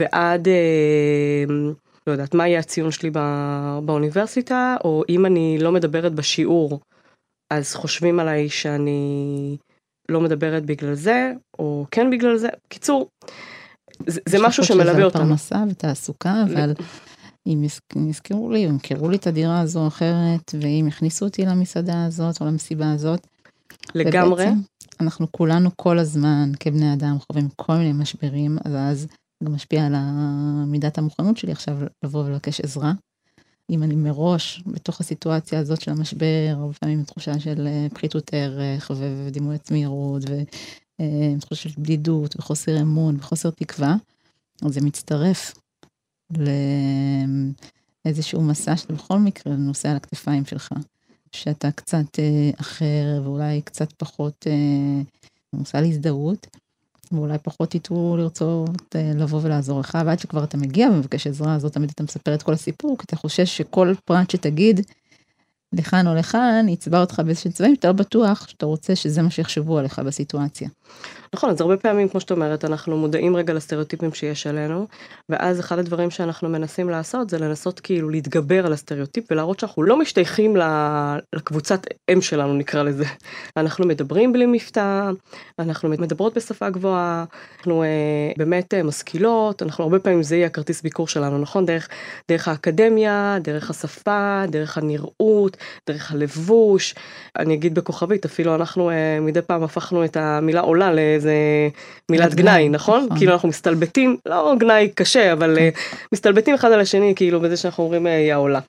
ועד, 0.00 0.48
אה, 0.48 1.44
לא 2.06 2.12
יודעת, 2.12 2.34
מה 2.34 2.48
יהיה 2.48 2.58
הציון 2.58 2.90
שלי 2.90 3.10
בא, 3.10 3.80
באוניברסיטה, 3.84 4.76
או 4.84 5.04
אם 5.08 5.26
אני 5.26 5.58
לא 5.60 5.72
מדברת 5.72 6.14
בשיעור, 6.14 6.80
אז 7.52 7.74
חושבים 7.74 8.20
עליי 8.20 8.48
שאני 8.48 9.56
לא 10.08 10.20
מדברת 10.20 10.66
בגלל 10.66 10.94
זה, 10.94 11.32
או 11.58 11.86
כן 11.90 12.10
בגלל 12.10 12.36
זה. 12.36 12.48
קיצור, 12.68 13.08
זה, 14.06 14.20
זה 14.28 14.38
משהו 14.40 14.64
שמלווה 14.64 15.04
אותנו. 15.04 15.24
פרנסה 15.24 15.64
ותעסוקה, 15.70 16.44
אבל 16.52 16.72
אם 17.46 17.64
יזכרו 18.08 18.50
לי, 18.50 18.64
אם 18.64 18.70
ימכרו 18.70 19.08
לי 19.08 19.16
את 19.16 19.26
הדירה 19.26 19.60
הזו 19.60 19.80
או 19.80 19.86
אחרת, 19.86 20.54
ואם 20.60 20.84
יכניסו 20.88 21.24
אותי 21.24 21.46
למסעדה 21.46 22.04
הזאת 22.04 22.40
או 22.40 22.46
למסיבה 22.46 22.92
הזאת. 22.92 23.26
לגמרי. 23.94 24.44
ובעצם 24.44 24.60
אנחנו 25.00 25.32
כולנו 25.32 25.70
כל 25.76 25.98
הזמן 25.98 26.52
כבני 26.60 26.92
אדם 26.92 27.16
חווים 27.18 27.48
כל 27.56 27.72
מיני 27.72 27.92
משברים, 27.92 28.58
אז 28.64 28.72
אז 28.74 29.06
גם 29.44 29.54
משפיע 29.54 29.86
על 29.86 29.94
מידת 30.66 30.98
המוכנות 30.98 31.36
שלי 31.36 31.52
עכשיו 31.52 31.78
לבוא 32.04 32.24
ולבקש 32.24 32.60
עזרה. 32.60 32.92
אם 33.70 33.82
אני 33.82 33.94
מראש 33.94 34.62
בתוך 34.66 35.00
הסיטואציה 35.00 35.58
הזאת 35.58 35.80
של 35.80 35.90
המשבר, 35.90 36.48
הרבה 36.50 36.72
פעמים 36.72 37.02
תחושה 37.04 37.40
של 37.40 37.66
אה, 37.66 37.86
פחיתות 37.94 38.30
ערך 38.32 38.90
ודימוי 38.96 39.54
עצמי 39.54 39.82
ירוד, 39.82 40.24
ותחושה 41.36 41.68
של 41.68 41.70
בדידות 41.78 42.36
וחוסר 42.36 42.80
אמון 42.80 43.16
וחוסר 43.16 43.50
תקווה, 43.50 43.96
אז 44.62 44.74
זה 44.74 44.80
מצטרף 44.80 45.54
לאיזשהו 48.04 48.42
מסע 48.42 48.76
שבכל 48.76 49.18
מקרה 49.18 49.56
נושא 49.56 49.88
על 49.88 49.96
הכתפיים 49.96 50.44
שלך. 50.44 50.72
שאתה 51.36 51.70
קצת 51.70 52.18
אה, 52.18 52.50
אחר 52.60 53.20
ואולי 53.24 53.62
קצת 53.62 53.92
פחות 53.92 54.46
אה, 54.46 55.02
מושא 55.52 55.76
להזדהות, 55.76 56.46
ואולי 57.12 57.38
פחות 57.38 57.74
יטעו 57.74 58.16
לרצות 58.16 58.96
אה, 58.96 59.12
לבוא 59.14 59.40
ולעזור 59.42 59.80
לך, 59.80 59.98
ועד 60.06 60.18
שכבר 60.18 60.44
אתה 60.44 60.56
מגיע 60.56 60.88
ומבקש 60.88 61.26
עזרה, 61.26 61.54
אז 61.54 61.64
לא 61.64 61.68
תמיד 61.68 61.90
אתה 61.94 62.02
מספר 62.02 62.34
את 62.34 62.42
כל 62.42 62.52
הסיפור, 62.52 62.98
כי 62.98 63.04
אתה 63.06 63.16
חושש 63.16 63.56
שכל 63.56 63.94
פרט 64.04 64.30
שתגיד, 64.30 64.80
לכאן 65.72 66.06
או 66.06 66.14
לכאן, 66.14 66.66
יצבע 66.68 67.00
אותך 67.00 67.22
באיזשהם 67.24 67.52
צבעים, 67.52 67.74
אתה 67.74 67.88
לא 67.88 67.92
בטוח 67.92 68.48
שאתה 68.48 68.66
רוצה 68.66 68.96
שזה 68.96 69.22
מה 69.22 69.30
שיחשבו 69.30 69.78
עליך 69.78 69.98
בסיטואציה. 69.98 70.68
נכון, 71.34 71.50
אז 71.50 71.60
הרבה 71.60 71.76
פעמים, 71.76 72.08
כמו 72.08 72.20
שאת 72.20 72.30
אומרת, 72.30 72.64
אנחנו 72.64 72.96
מודעים 72.96 73.36
רגע 73.36 73.52
לסטריאוטיפים 73.52 74.14
שיש 74.14 74.46
עלינו, 74.46 74.86
ואז 75.28 75.60
אחד 75.60 75.78
הדברים 75.78 76.10
שאנחנו 76.10 76.48
מנסים 76.48 76.90
לעשות 76.90 77.30
זה 77.30 77.38
לנסות 77.38 77.80
כאילו 77.80 78.08
להתגבר 78.08 78.66
על 78.66 78.72
הסטריאוטיפ 78.72 79.24
ולהראות 79.30 79.60
שאנחנו 79.60 79.82
לא 79.82 79.98
משתייכים 79.98 80.56
לקבוצת 81.34 81.80
אם 82.12 82.20
שלנו, 82.20 82.54
נקרא 82.54 82.82
לזה. 82.82 83.04
אנחנו 83.56 83.86
מדברים 83.86 84.32
בלי 84.32 84.46
מבטא, 84.46 85.10
אנחנו 85.58 85.88
מדברות 85.88 86.34
בשפה 86.34 86.70
גבוהה, 86.70 87.24
אנחנו 87.58 87.82
אה, 87.82 87.88
באמת 88.36 88.74
אה, 88.74 88.82
משכילות, 88.82 89.62
אנחנו 89.62 89.84
הרבה 89.84 89.98
פעמים 89.98 90.22
זה 90.22 90.36
יהיה 90.36 90.46
הכרטיס 90.46 90.82
ביקור 90.82 91.08
שלנו, 91.08 91.38
נכון? 91.38 91.66
דרך, 91.66 91.88
דרך 92.28 92.48
האקדמיה, 92.48 93.38
דרך 93.42 93.70
השפה, 93.70 94.42
דרך 94.48 94.78
הנראות, 94.78 95.56
דרך 95.88 96.12
הלבוש. 96.12 96.94
אני 97.38 97.54
אגיד 97.54 97.74
בכוכבית, 97.74 98.24
אפילו 98.24 98.54
אנחנו 98.54 98.90
אה, 98.90 99.18
מדי 99.20 99.42
פעם 99.42 99.62
הפכנו 99.62 100.04
את 100.04 100.16
המילה 100.16 100.60
עולה 100.82 100.94
לאיזה 100.94 101.34
מילת 102.10 102.34
גנאי, 102.34 102.68
נכון? 102.68 103.04
נכון? 103.04 103.18
כאילו 103.18 103.32
אנחנו 103.32 103.48
מסתלבטים, 103.48 104.16
לא 104.26 104.54
גנאי 104.58 104.88
קשה, 104.94 105.32
אבל 105.32 105.56
כן. 105.58 105.70
מסתלבטים 106.12 106.54
אחד 106.54 106.72
על 106.72 106.80
השני, 106.80 107.12
כאילו 107.16 107.40
בזה 107.40 107.56
שאנחנו 107.56 107.84
אומרים 107.84 108.06
יא 108.06 108.34
עולה. 108.34 108.60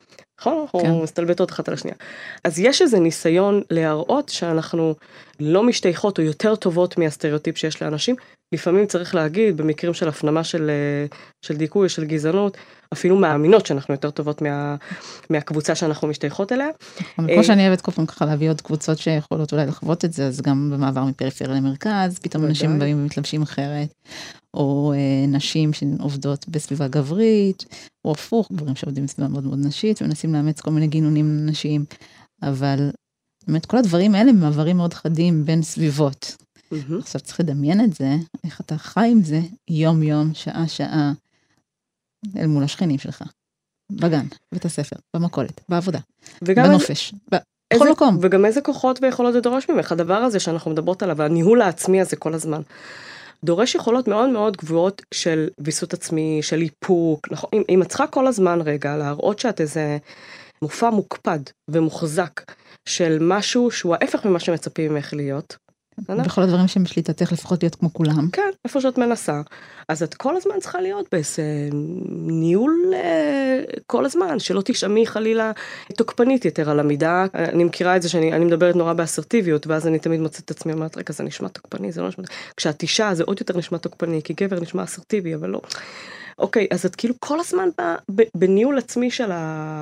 נכון? 0.44 0.60
אנחנו 0.62 0.80
כן. 0.80 1.04
מסתלבטות 1.04 1.52
אחת 1.52 1.68
על 1.68 1.74
השנייה. 1.74 1.96
אז 2.44 2.60
יש 2.60 2.82
איזה 2.82 3.00
ניסיון 3.00 3.62
להראות 3.70 4.30
שאנחנו 4.30 4.96
לא 5.40 5.64
משתייכות 5.64 6.20
או 6.20 6.24
יותר 6.24 6.56
טובות 6.56 6.98
מהסטריאוטיפ 6.98 7.58
שיש 7.58 7.82
לאנשים. 7.82 8.16
לפעמים 8.54 8.86
צריך 8.86 9.16
להגיד, 9.16 9.58
במקרים 9.58 9.94
של 9.94 10.08
הפנמה 10.08 10.44
של, 10.44 10.72
של 11.46 11.56
דיכוי, 11.56 11.90
של 11.90 12.06
גזענות, 12.06 12.58
אפילו 12.94 13.16
מאמינות 13.16 13.66
שאנחנו 13.66 13.94
יותר 13.94 14.12
טובות 14.12 14.42
מה, 14.42 14.76
מהקבוצה 15.30 15.76
שאנחנו 15.76 16.08
משתייכות 16.08 16.52
אליה. 16.52 16.68
נכון, 17.02 17.34
כמו 17.34 17.44
שאני 17.44 17.68
אוהבת 17.68 17.82
כל 17.82 17.92
פעם 17.92 18.06
ככה 18.06 18.26
להביא 18.26 18.50
עוד 18.50 18.62
קבוצות 18.62 18.98
שיכולות 18.98 19.54
אולי 19.54 19.66
לחוות 19.66 20.06
את 20.06 20.14
זה, 20.14 20.28
אז 20.28 20.42
גם 20.42 20.72
במעבר 20.74 21.04
מפריפריה 21.04 21.56
למרכז, 21.58 22.20
פתאום 22.22 22.46
אנשים 22.46 22.80
באים 22.80 23.02
ומתלבשים 23.02 23.42
אחרת, 23.42 23.94
או 24.54 24.94
אה, 24.96 25.26
נשים 25.28 25.74
שעובדות 25.74 26.50
בסביבה 26.50 26.88
גברית, 26.88 27.66
או 28.06 28.12
הפוך, 28.12 28.52
גברים 28.52 28.76
שעובדים 28.76 29.06
בסביבה 29.06 29.28
מאוד 29.28 29.44
מאוד 29.44 29.60
נשית, 29.66 30.02
ומנסים 30.02 30.34
לאמץ 30.34 30.62
כל 30.62 30.72
מיני 30.72 30.88
גינונים 30.88 31.46
נשיים. 31.46 31.86
אבל 32.44 32.89
באמת 33.48 33.66
כל 33.66 33.78
הדברים 33.78 34.16
האלה 34.16 34.30
הם 34.30 34.39
מעברים 34.39 34.78
מאוד 34.78 34.94
חדים 34.94 35.46
בין 35.46 35.62
סביבות. 35.62 36.36
Mm-hmm. 36.56 37.00
עכשיו 37.00 37.22
צריך 37.22 37.39
לדמיין 37.39 37.84
את 37.84 37.94
זה, 37.94 38.16
איך 38.44 38.62
אתה 38.62 38.78
חי 38.78 39.10
עם 39.12 39.24
זה 39.24 39.39
יום-יום, 39.70 40.34
שעה-שעה, 40.34 41.12
אל 42.38 42.48
מול 42.48 42.63
השכנים 42.63 43.00
שלך. 43.00 43.24
בגן, 43.92 44.26
בבית 44.52 44.66
הספר, 44.66 44.96
במכולת, 45.16 45.62
בעבודה, 45.70 46.00
בנופש, 46.42 47.13
בכל 47.74 47.92
מקום. 47.92 48.18
וגם 48.22 48.46
איזה 48.46 48.62
כוחות 48.62 49.00
ויכולות 49.02 49.34
זה 49.34 49.42
דורש 49.42 49.70
ממך, 49.70 49.92
הדבר 49.92 50.13
הזה 50.13 50.39
שאנחנו 50.39 50.72
מדברות 50.72 51.04
עליו, 51.04 51.22
הניהול 51.22 51.62
העצמי 51.62 52.02
הזה 52.02 52.16
כל 52.16 52.34
הזמן. 52.34 52.62
דורש 53.44 53.76
יכולות 53.76 54.08
מאוד 54.08 54.30
מאוד 54.30 54.58
גבוהות 54.58 55.02
של 55.14 55.48
ויסות 55.60 55.94
עצמי, 55.94 56.40
של 56.42 56.62
איפוק, 56.62 57.32
נכון? 57.32 57.50
אם, 57.70 57.82
את 57.82 57.88
צריכה 57.88 58.08
כל 58.08 58.28
הזמן 58.28 58.62
רגע 58.62 58.98
להראות 58.98 59.40
שאת 59.40 59.62
איזה 59.62 59.98
מופע 60.62 60.90
מוקפד 60.90 61.40
ומוחזק 61.68 62.42
של 62.86 63.18
משהו 63.22 63.72
שהוא 63.72 63.96
ההפך 63.96 64.26
ממה 64.26 64.40
שמצפים 64.40 64.94
ממך 64.94 65.14
להיות, 65.14 65.58
בכל 66.00 66.42
הדברים 66.42 66.68
שהם 66.68 66.84
בשליטתך 66.84 67.32
לפחות 67.32 67.64
להיות 67.64 67.76
כמו 67.76 67.94
כולם. 67.94 68.30
כן, 68.32 68.50
איפה 68.66 68.82
שאת 68.82 68.98
מנסה. 68.98 69.42
אז 69.90 70.04
את 70.04 70.14
כל 70.14 70.36
הזמן 70.38 70.60
צריכה 70.60 70.82
להיות 70.82 71.06
באיזה 71.12 71.44
ניהול 72.12 72.94
אה, 72.94 73.62
כל 73.88 74.06
הזמן, 74.06 74.40
שלא 74.40 74.62
תשעמי 74.66 75.08
חלילה 75.08 75.52
תוקפנית 75.98 76.46
יותר 76.46 76.70
על 76.70 76.80
המידה. 76.80 77.26
אני 77.34 77.64
מכירה 77.64 77.96
את 77.96 78.02
זה 78.02 78.10
שאני 78.10 78.46
מדברת 78.46 78.76
נורא 78.76 78.94
באסרטיביות, 78.94 79.68
ואז 79.68 79.88
אני 79.88 80.00
תמיד 80.00 80.20
מוצאת 80.20 80.46
את 80.46 80.52
עצמי 80.52 80.74
אומרת, 80.74 80.98
רגע, 80.98 81.14
זה 81.14 81.24
נשמע 81.24 81.48
תוקפני, 81.48 81.92
זה 81.92 82.02
לא 82.02 82.08
נשמע... 82.08 82.24
כשאת 82.58 82.82
אישה 82.82 83.14
זה 83.14 83.24
עוד 83.24 83.40
יותר 83.40 83.58
נשמע 83.58 83.78
תוקפני, 83.78 84.22
כי 84.24 84.34
גבר 84.34 84.60
נשמע 84.60 84.84
אסרטיבי, 84.84 85.36
אבל 85.36 85.50
לא. 85.50 85.62
אוקיי, 86.40 86.68
אז 86.72 86.86
את 86.86 86.96
כאילו 86.96 87.14
כל 87.20 87.40
הזמן 87.40 87.70
בניהול 88.38 88.78
עצמי 88.78 89.12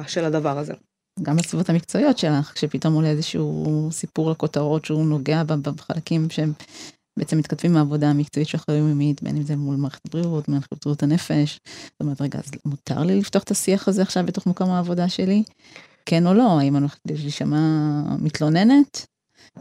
של 0.07 0.25
הדבר 0.25 0.57
הזה. 0.57 0.73
גם 1.23 1.35
בסביבות 1.35 1.69
המקצועיות 1.69 2.17
שלך, 2.17 2.51
כשפתאום 2.55 2.93
עולה 2.93 3.09
איזשהו 3.09 3.89
סיפור 3.91 4.31
לכותרות 4.31 4.85
שהוא 4.85 5.05
נוגע 5.05 5.43
בחלקים 5.43 6.29
שהם 6.29 6.53
בעצם 7.19 7.37
מתכתבים 7.37 7.73
מהעבודה 7.73 8.09
המקצועית 8.09 8.47
של 8.47 8.57
אחריות 8.57 8.89
יומית, 8.89 9.23
בין 9.23 9.37
אם 9.37 9.43
זה 9.43 9.55
מול 9.55 9.75
מערכת 9.75 10.05
הבריאות, 10.07 10.47
מערכת 10.47 10.85
בריאות 10.85 11.03
הנפש. 11.03 11.59
זאת 11.65 12.01
אומרת, 12.01 12.21
רגע, 12.21 12.39
אז 12.39 12.51
מותר 12.65 13.03
לי 13.03 13.19
לפתוח 13.19 13.43
את 13.43 13.51
השיח 13.51 13.87
הזה 13.87 14.01
עכשיו 14.01 14.25
בתוך 14.25 14.47
מקום 14.47 14.69
העבודה 14.69 15.09
שלי? 15.09 15.43
כן 16.05 16.27
או 16.27 16.33
לא? 16.33 16.59
האם 16.59 16.75
אני 16.75 16.81
הולכת 16.83 16.99
להישמע 17.05 17.57
מתלוננת? 18.19 19.10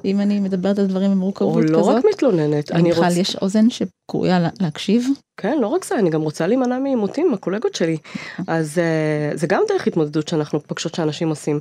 אם 0.05 0.21
אני 0.21 0.40
מדברת 0.40 0.79
על 0.79 0.87
דברים 0.87 1.11
במורכבות 1.11 1.64
כזאת. 1.64 1.75
או 1.75 1.81
לא 1.81 1.87
רק 1.87 2.05
מתלוננת, 2.12 2.71
אני 2.71 2.93
רוצה... 2.93 3.11
יש 3.11 3.37
אוזן 3.37 3.66
שקרויה 3.71 4.38
להקשיב? 4.61 5.07
כן, 5.37 5.59
לא 5.61 5.66
רק 5.66 5.85
זה, 5.85 5.99
אני 5.99 6.11
גם 6.11 6.23
רוצה 6.23 6.47
להימנע 6.47 6.79
מעימותים 6.79 7.27
עם 7.27 7.35
הקולגות 7.35 7.75
שלי. 7.75 7.97
אז 8.47 8.79
uh, 8.79 9.37
זה 9.37 9.47
גם 9.47 9.62
דרך 9.69 9.87
התמודדות 9.87 10.29
שאנחנו 10.29 10.61
פוגשות 10.61 10.95
שאנשים 10.95 11.29
עושים. 11.29 11.61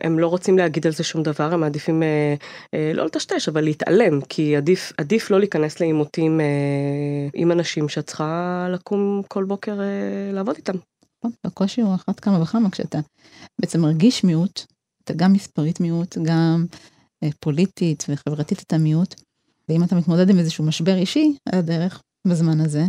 הם 0.00 0.18
לא 0.18 0.26
רוצים 0.26 0.58
להגיד 0.58 0.86
על 0.86 0.92
זה 0.92 1.04
שום 1.04 1.22
דבר, 1.22 1.52
הם 1.52 1.60
מעדיפים 1.60 2.02
uh, 2.02 2.42
uh, 2.64 2.96
לא 2.96 3.04
לטשטש, 3.04 3.48
אבל 3.48 3.64
להתעלם, 3.64 4.20
כי 4.20 4.56
עדיף, 4.56 4.92
עדיף 4.98 5.30
לא 5.30 5.38
להיכנס 5.38 5.80
לעימותים 5.80 6.40
עם 7.34 7.52
אנשים 7.52 7.88
שאת 7.88 8.06
צריכה 8.06 8.66
לקום 8.72 9.22
כל 9.28 9.44
בוקר 9.44 9.80
לעבוד 10.32 10.56
איתם. 10.56 10.74
הקושי 11.44 11.80
הוא 11.80 11.94
אחת 11.94 12.20
כמה 12.20 12.42
וכמה 12.42 12.70
כשאתה 12.70 12.98
בעצם 13.60 13.80
מרגיש 13.80 14.24
מיעוט, 14.24 14.62
אתה 15.04 15.12
גם 15.16 15.32
מספרית 15.32 15.80
מיעוט, 15.80 16.18
גם 16.18 16.66
אה, 16.72 16.78
פוליטית 17.40 18.04
וחברתית 18.08 18.62
את 18.62 18.72
המיעוט, 18.72 19.14
ואם 19.68 19.84
אתה 19.84 19.94
מתמודד 19.96 20.30
עם 20.30 20.38
איזשהו 20.38 20.64
משבר 20.64 20.94
אישי 20.94 21.36
על 21.52 21.58
הדרך 21.58 22.02
בזמן 22.26 22.60
הזה, 22.60 22.82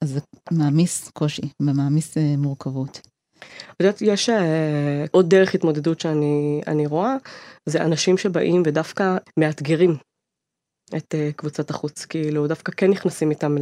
אז 0.00 0.10
זה 0.10 0.20
מעמיס 0.50 1.08
קושי 1.08 1.42
ומעמיס 1.62 2.18
אה, 2.18 2.34
מורכבות. 2.38 3.00
את 3.38 3.80
יודעת, 3.80 4.02
יש 4.02 4.28
uh, 4.28 4.32
עוד 5.10 5.30
דרך 5.30 5.54
התמודדות 5.54 6.00
שאני 6.00 6.86
רואה, 6.86 7.16
זה 7.66 7.82
אנשים 7.82 8.18
שבאים 8.18 8.62
ודווקא 8.66 9.16
מאתגרים 9.36 9.96
את 10.96 11.14
קבוצת 11.36 11.70
החוץ, 11.70 12.04
כאילו 12.04 12.46
דווקא 12.46 12.72
כן 12.76 12.90
נכנסים 12.90 13.30
איתם 13.30 13.56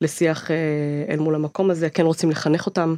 לשיח 0.00 0.50
אל 1.08 1.18
מול 1.18 1.34
המקום 1.34 1.70
הזה, 1.70 1.90
כן 1.90 2.06
רוצים 2.06 2.30
לחנך 2.30 2.66
אותם. 2.66 2.94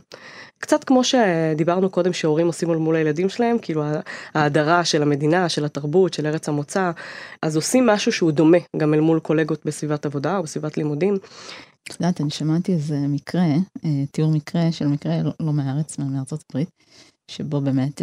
קצת 0.59 0.85
כמו 0.85 1.05
שדיברנו 1.05 1.91
קודם 1.91 2.13
שהורים 2.13 2.47
עושים 2.47 2.71
מול 2.71 2.97
הילדים 2.97 3.29
שלהם, 3.29 3.57
כאילו 3.63 3.85
ההדרה 4.35 4.85
של 4.85 5.03
המדינה, 5.03 5.49
של 5.49 5.65
התרבות, 5.65 6.15
של 6.15 6.27
ארץ 6.27 6.49
המוצא, 6.49 6.91
אז 7.43 7.57
עושים 7.57 7.87
משהו 7.87 8.13
שהוא 8.13 8.31
דומה 8.31 8.59
גם 8.77 8.95
אל 8.95 9.01
מול 9.01 9.21
קולגות 9.21 9.67
בסביבת 9.67 10.07
עבודה 10.07 10.37
או 10.39 10.43
בסביבת 10.43 10.77
לימודים. 10.77 11.17
את 11.85 12.01
יודעת, 12.01 12.21
אני 12.21 12.31
שמעתי 12.31 12.73
איזה 12.73 12.97
מקרה, 12.99 13.45
תיאור 14.11 14.33
מקרה 14.33 14.73
של 14.73 14.87
מקרה 14.87 15.23
לא, 15.23 15.31
לא 15.41 15.53
מהארץ, 15.53 15.99
מארצות 15.99 16.45
הברית, 16.51 16.71
שבו 17.29 17.61
באמת 17.61 18.03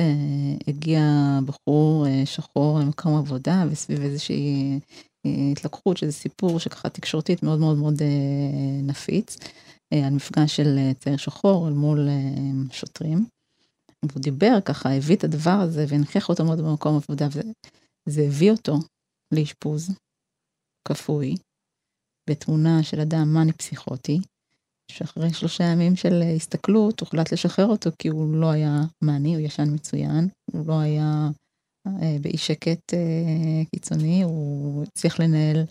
הגיע 0.67 1.01
בחור 1.45 2.05
שחור 2.25 2.79
למקום 2.79 3.17
עבודה 3.17 3.63
וסביב 3.69 4.01
איזושהי 4.01 4.79
התלקחות, 5.25 5.97
שזה 5.97 6.11
סיפור 6.11 6.59
שככה 6.59 6.89
תקשורתית 6.89 7.43
מאוד 7.43 7.59
מאוד 7.59 7.77
מאוד 7.77 8.01
אה, 8.01 8.07
נפיץ, 8.83 9.37
אה, 9.93 10.07
על 10.07 10.13
מפגש 10.13 10.55
של 10.55 10.77
אה, 10.77 10.93
צעיר 10.93 11.17
שחור 11.17 11.67
אל 11.67 11.73
מול 11.73 12.09
שוטרים. 12.71 13.25
והוא 14.05 14.21
דיבר 14.21 14.57
ככה, 14.65 14.93
הביא 14.93 15.15
את 15.15 15.23
הדבר 15.23 15.51
הזה 15.61 15.85
והנכיח 15.87 16.29
אותו 16.29 16.45
מאוד 16.45 16.61
במקום 16.61 16.95
עבודה, 16.95 17.27
וזה 18.07 18.21
הביא 18.21 18.51
אותו 18.51 18.77
לאשפוז 19.33 19.89
כפוי, 20.87 21.35
בתמונה 22.29 22.83
של 22.83 22.99
אדם 22.99 23.33
מאני 23.33 23.53
פסיכוטי, 23.53 24.19
שאחרי 24.91 25.33
שלושה 25.33 25.63
ימים 25.63 25.95
של 25.95 26.21
הסתכלות 26.35 26.99
הוחלט 26.99 27.33
לשחרר 27.33 27.65
אותו 27.65 27.89
כי 27.99 28.07
הוא 28.07 28.35
לא 28.35 28.51
היה 28.51 28.81
מאני, 29.01 29.35
הוא 29.35 29.45
ישן 29.45 29.73
מצוין, 29.73 30.27
הוא 30.51 30.67
לא 30.67 30.79
היה 30.79 31.29
אה, 31.87 32.17
באי 32.21 32.37
שקט 32.37 32.93
אה, 32.93 33.63
קיצוני, 33.75 34.23
הוא 34.23 34.83
הצליח 34.83 35.19
לנהל 35.19 35.65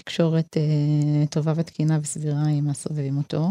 תקשורת 0.00 0.56
אה, 0.56 1.26
טובה 1.26 1.52
ותקינה 1.56 1.98
וסבירה 2.02 2.46
עם 2.46 2.70
הסובבים 2.70 3.16
אותו. 3.16 3.48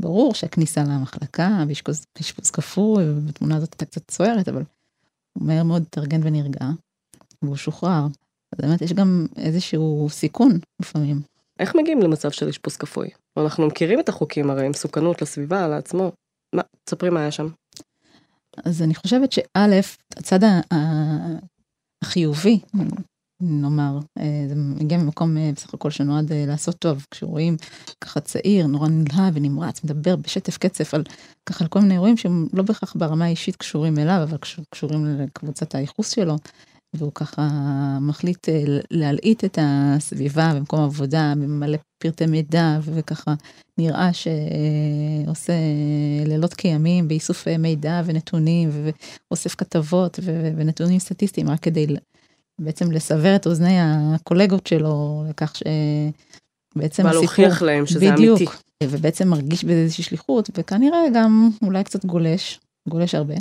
ברור 0.00 0.34
שהכניסה 0.34 0.84
למחלקה 0.84 1.64
ואשפוז 1.68 2.50
כפוי, 2.52 3.10
ובתמונה 3.10 3.56
הזאת 3.56 3.72
הייתה 3.72 3.84
קצת 3.84 4.10
סוערת, 4.10 4.48
אבל 4.48 4.62
הוא 5.32 5.46
מהר 5.46 5.62
מאוד 5.62 5.82
התארגן 5.82 6.20
ונרגע, 6.22 6.66
והוא 7.42 7.56
שוחרר. 7.56 8.06
אז 8.52 8.60
באמת 8.60 8.82
יש 8.82 8.92
גם 8.92 9.26
איזשהו 9.36 10.08
סיכון 10.10 10.58
לפעמים. 10.80 11.22
איך 11.58 11.74
מגיעים 11.74 12.00
למצב 12.00 12.30
של 12.30 12.48
אשפוז 12.48 12.76
כפוי? 12.76 13.08
אנחנו 13.36 13.66
מכירים 13.66 14.00
את 14.00 14.08
החוקים 14.08 14.50
הרי, 14.50 14.68
מסוכנות 14.68 15.22
לסביבה, 15.22 15.68
לעצמו. 15.68 16.12
מה, 16.54 16.62
תספרי 16.84 17.10
מה 17.10 17.20
היה 17.20 17.30
שם. 17.30 17.48
אז 18.64 18.82
אני 18.82 18.94
חושבת 18.94 19.32
שא', 19.32 19.80
הצד 20.16 20.38
החיובי, 22.02 22.60
נאמר, 23.40 23.98
אה, 24.18 24.44
זה 24.48 24.54
מגיע 24.54 24.98
ממקום 24.98 25.36
אה, 25.36 25.50
בסך 25.56 25.74
הכל 25.74 25.90
שנועד 25.90 26.32
אה, 26.32 26.44
לעשות 26.46 26.76
טוב, 26.78 27.06
כשרואים 27.10 27.56
ככה 28.00 28.20
צעיר, 28.20 28.66
נורא 28.66 28.88
נלהב 28.88 29.36
ונמרץ, 29.36 29.84
מדבר 29.84 30.16
בשטף 30.16 30.58
קצף 30.58 30.94
על 30.94 31.04
ככה 31.46 31.64
על 31.64 31.68
כל 31.68 31.80
מיני 31.80 31.94
אירועים 31.94 32.16
שהם 32.16 32.46
לא 32.52 32.62
בהכרח 32.62 32.94
ברמה 32.96 33.24
האישית 33.24 33.56
קשורים 33.56 33.98
אליו, 33.98 34.20
אבל 34.22 34.36
קשורים 34.70 35.06
לקבוצת 35.06 35.74
הייחוס 35.74 36.10
שלו, 36.10 36.36
והוא 36.94 37.12
ככה 37.14 37.48
מחליט 38.00 38.48
להלעיט 38.90 39.44
את 39.44 39.58
הסביבה 39.62 40.52
במקום 40.54 40.80
עבודה, 40.80 41.32
במלא 41.36 41.78
פרטי 41.98 42.26
מידע, 42.26 42.78
וככה 42.82 43.34
נראה 43.78 44.10
שעושה 44.12 45.52
לילות 46.26 46.54
כימים 46.54 47.08
באיסוף 47.08 47.48
מידע 47.48 48.02
ונתונים, 48.04 48.70
ואוסף 49.30 49.54
כתבות 49.54 50.18
ונתונים 50.56 50.98
סטטיסטיים 50.98 51.50
רק 51.50 51.60
כדי 51.60 51.86
בעצם 52.60 52.92
לסבר 52.92 53.36
את 53.36 53.46
אוזני 53.46 53.76
הקולגות 53.80 54.66
שלו, 54.66 55.24
לכך 55.28 55.52
שבעצם 55.56 57.06
הסיפור... 57.06 57.24
להוכיח 57.24 57.62
להם 57.62 57.86
שזה 57.86 58.12
בדיוק, 58.12 58.38
אמיתי. 58.38 58.52
ובעצם 58.84 59.28
מרגיש 59.28 59.64
בזה 59.64 59.80
איזושהי 59.82 60.04
שליחות, 60.04 60.50
וכנראה 60.54 61.00
גם 61.14 61.50
אולי 61.62 61.84
קצת 61.84 62.04
גולש, 62.04 62.60
גולש 62.88 63.14
הרבה. 63.14 63.34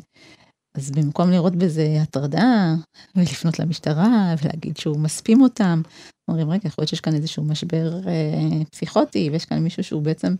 אז 0.75 0.91
במקום 0.91 1.31
לראות 1.31 1.55
בזה 1.55 1.97
הטרדה, 2.01 2.73
ולפנות 3.15 3.59
למשטרה, 3.59 4.35
ולהגיד 4.43 4.77
שהוא 4.77 4.99
מספים 4.99 5.41
אותם, 5.41 5.81
אומרים, 6.27 6.49
רגע, 6.49 6.67
יכול 6.67 6.81
להיות 6.81 6.89
שיש 6.89 7.01
כאן 7.01 7.15
איזשהו 7.15 7.43
משבר 7.43 8.07
אה, 8.07 8.63
פסיכוטי, 8.71 9.29
ויש 9.31 9.45
כאן 9.45 9.59
מישהו 9.59 9.83
שהוא 9.83 10.01
בעצם 10.01 10.35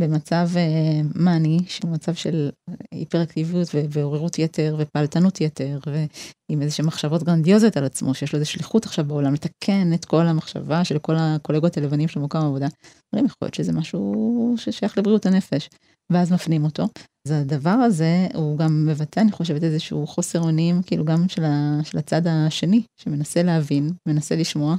במצב 0.00 0.48
אה, 0.56 1.00
מאני, 1.14 1.58
שהוא 1.66 1.90
מצב 1.90 2.14
של 2.14 2.50
היפראקטיביות 2.92 3.68
ועוררות 3.90 4.38
יתר 4.38 4.76
ופעלתנות 4.78 5.40
יתר, 5.40 5.78
ועם 5.86 6.62
איזה 6.62 6.82
מחשבות 6.82 7.22
גרנדיוזיות 7.22 7.76
על 7.76 7.84
עצמו, 7.84 8.14
שיש 8.14 8.32
לו 8.32 8.36
איזה 8.38 8.50
שליחות 8.50 8.86
עכשיו 8.86 9.04
בעולם 9.04 9.34
לתקן 9.34 9.92
את 9.94 10.04
כל 10.04 10.26
המחשבה 10.26 10.84
של 10.84 10.98
כל 10.98 11.14
הקולגות 11.18 11.76
הלבנים 11.76 12.08
של 12.08 12.20
מקום 12.20 12.40
העבודה. 12.40 12.66
אומרים, 13.12 13.26
יכול 13.26 13.36
להיות 13.42 13.54
שזה 13.54 13.72
משהו 13.72 14.54
ששייך 14.58 14.98
לבריאות 14.98 15.26
הנפש, 15.26 15.68
ואז 16.12 16.32
מפנים 16.32 16.64
אותו. 16.64 16.88
אז 17.26 17.32
הדבר 17.32 17.70
הזה 17.70 18.26
הוא 18.34 18.58
גם 18.58 18.86
מבטא, 18.86 19.20
אני 19.20 19.32
חושבת, 19.32 19.62
איזשהו 19.62 20.06
חוסר 20.06 20.40
אונים, 20.40 20.82
כאילו 20.82 21.04
גם 21.04 21.28
של, 21.28 21.44
ה, 21.44 21.80
של 21.84 21.98
הצד 21.98 22.22
השני, 22.26 22.82
שמנסה 22.96 23.42
להבין, 23.42 23.92
מנסה 24.08 24.36
לשמוע, 24.36 24.76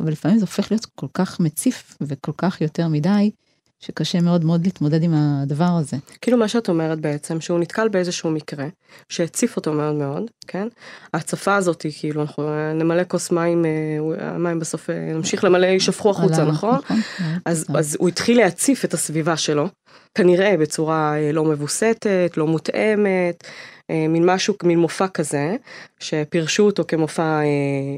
אבל 0.00 0.12
לפעמים 0.12 0.38
זה 0.38 0.44
הופך 0.44 0.70
להיות 0.70 0.86
כל 0.94 1.06
כך 1.14 1.40
מציף 1.40 1.96
וכל 2.00 2.32
כך 2.36 2.60
יותר 2.60 2.88
מדי, 2.88 3.30
שקשה 3.84 4.20
מאוד 4.20 4.44
מאוד 4.44 4.64
להתמודד 4.64 5.02
עם 5.02 5.14
הדבר 5.14 5.78
הזה. 5.80 5.96
כאילו 6.20 6.38
מה 6.38 6.48
שאת 6.48 6.68
אומרת 6.68 7.00
בעצם, 7.00 7.40
שהוא 7.40 7.58
נתקל 7.58 7.88
באיזשהו 7.88 8.30
מקרה, 8.30 8.66
שהציף 9.08 9.56
אותו 9.56 9.72
מאוד 9.72 9.94
מאוד, 9.94 10.24
כן? 10.46 10.68
ההצפה 11.14 11.56
הזאת 11.56 11.82
היא 11.82 11.92
כאילו, 11.98 12.22
אנחנו 12.22 12.72
נמלא 12.74 13.02
כוס 13.08 13.30
מים, 13.30 13.64
אה, 13.64 13.70
המים 14.34 14.58
בסוף 14.58 14.90
אה, 14.90 15.12
נמשיך 15.14 15.44
למלא, 15.44 15.66
יישפכו 15.66 16.10
החוצה, 16.10 16.44
נכון? 16.44 16.78
נכון? 16.78 16.96
אז, 17.44 17.66
אז 17.74 17.96
הוא 18.00 18.08
התחיל 18.08 18.38
להציף 18.38 18.84
את 18.84 18.94
הסביבה 18.94 19.36
שלו, 19.36 19.68
כנראה 20.14 20.56
בצורה 20.56 21.16
אה, 21.18 21.32
לא 21.32 21.44
מבוסתת, 21.44 22.32
לא 22.36 22.46
מותאמת, 22.46 23.44
אה, 23.44 23.50
מין 23.90 24.26
משהו, 24.26 24.54
מין 24.62 24.78
מופע 24.78 25.08
כזה, 25.08 25.56
שפירשו 26.00 26.62
אותו 26.62 26.84
כמופע 26.88 27.22
אה, 27.22 27.42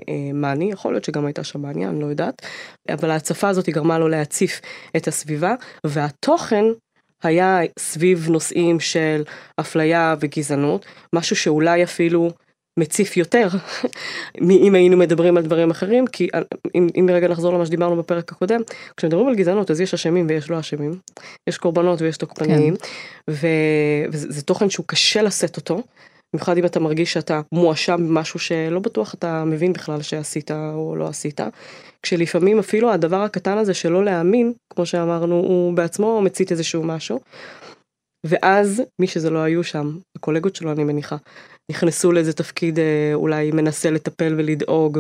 אה, 0.08 0.32
מאני, 0.34 0.72
יכול 0.72 0.92
להיות 0.92 1.04
שגם 1.04 1.26
הייתה 1.26 1.44
שם 1.44 1.62
מאניה, 1.62 1.88
אני 1.88 2.00
לא 2.00 2.06
יודעת, 2.06 2.42
אבל 2.88 3.10
ההצפה 3.10 3.48
הזאת 3.48 3.68
גרמה 3.68 3.98
לו 3.98 4.08
להציף 4.08 4.60
את 4.96 5.08
הסביבה, 5.08 5.54
והתוכן 5.84 6.64
היה 7.22 7.58
סביב 7.78 8.28
נושאים 8.30 8.80
של 8.80 9.22
אפליה 9.60 10.14
וגזענות, 10.20 10.86
משהו 11.12 11.36
שאולי 11.36 11.84
אפילו 11.84 12.30
מציף 12.78 13.16
יותר 13.16 13.48
אם 14.66 14.74
היינו 14.74 14.96
מדברים 14.96 15.36
על 15.36 15.42
דברים 15.42 15.70
אחרים 15.70 16.06
כי 16.06 16.28
אם, 16.74 16.86
אם 17.00 17.10
רגע 17.12 17.28
נחזור 17.28 17.54
למה 17.54 17.66
שדיברנו 17.66 17.96
בפרק 17.96 18.32
הקודם 18.32 18.60
כשמדברים 18.96 19.28
על 19.28 19.34
גזענות 19.34 19.70
אז 19.70 19.80
יש 19.80 19.94
אשמים 19.94 20.26
ויש 20.28 20.50
לא 20.50 20.60
אשמים 20.60 20.92
יש 21.48 21.58
קורבנות 21.58 22.02
ויש 22.02 22.16
תוקפניים 22.16 22.76
כן. 22.76 22.82
ו, 23.30 23.46
וזה 24.12 24.42
תוכן 24.42 24.70
שהוא 24.70 24.86
קשה 24.86 25.22
לשאת 25.22 25.56
אותו. 25.56 25.82
במיוחד 26.34 26.58
אם 26.58 26.64
אתה 26.64 26.80
מרגיש 26.80 27.12
שאתה 27.12 27.40
מואשם 27.52 27.96
במשהו 28.08 28.38
שלא 28.38 28.80
בטוח 28.80 29.14
אתה 29.14 29.44
מבין 29.44 29.72
בכלל 29.72 30.02
שעשית 30.02 30.50
או 30.50 30.96
לא 30.96 31.08
עשית. 31.08 31.40
כשלפעמים 32.02 32.58
אפילו 32.58 32.92
הדבר 32.92 33.20
הקטן 33.20 33.58
הזה 33.58 33.74
שלא 33.74 34.04
להאמין 34.04 34.52
כמו 34.74 34.86
שאמרנו 34.86 35.34
הוא 35.34 35.74
בעצמו 35.74 36.20
מצית 36.22 36.52
איזשהו 36.52 36.82
משהו. 36.82 37.20
ואז 38.24 38.82
מי 39.00 39.06
שזה 39.06 39.30
לא 39.30 39.38
היו 39.38 39.64
שם 39.64 39.98
הקולגות 40.16 40.56
שלו 40.56 40.72
אני 40.72 40.84
מניחה 40.84 41.16
נכנסו 41.70 42.12
לאיזה 42.12 42.32
תפקיד 42.32 42.78
אה, 42.78 43.10
אולי 43.14 43.50
מנסה 43.50 43.90
לטפל 43.90 44.34
ולדאוג. 44.38 44.98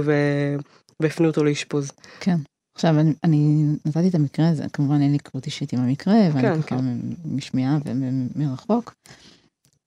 והפנו 1.00 1.26
אותו 1.26 1.44
לאשפוז. 1.44 1.90
כן. 2.20 2.36
עכשיו 2.74 3.00
אני, 3.00 3.12
אני 3.24 3.66
נתתי 3.84 4.08
את 4.08 4.14
המקרה 4.14 4.48
הזה, 4.48 4.64
כמובן 4.72 5.00
אין 5.00 5.12
לי 5.12 5.18
קרות 5.18 5.46
אישית 5.46 5.72
עם 5.72 5.80
המקרה, 5.80 6.14
ואני 6.14 6.42
כן, 6.42 6.62
ככה 6.62 6.76
כן. 6.76 6.98
משמיעה 7.24 7.78
ומרחוק, 7.84 8.94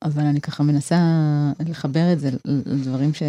אבל 0.04 0.24
אני 0.24 0.42
ככה 0.42 0.64
מנסה 0.64 1.00
לחבר 1.66 2.14
את 2.14 2.20
זה 2.20 2.30
לדברים 2.46 3.14
ש, 3.14 3.24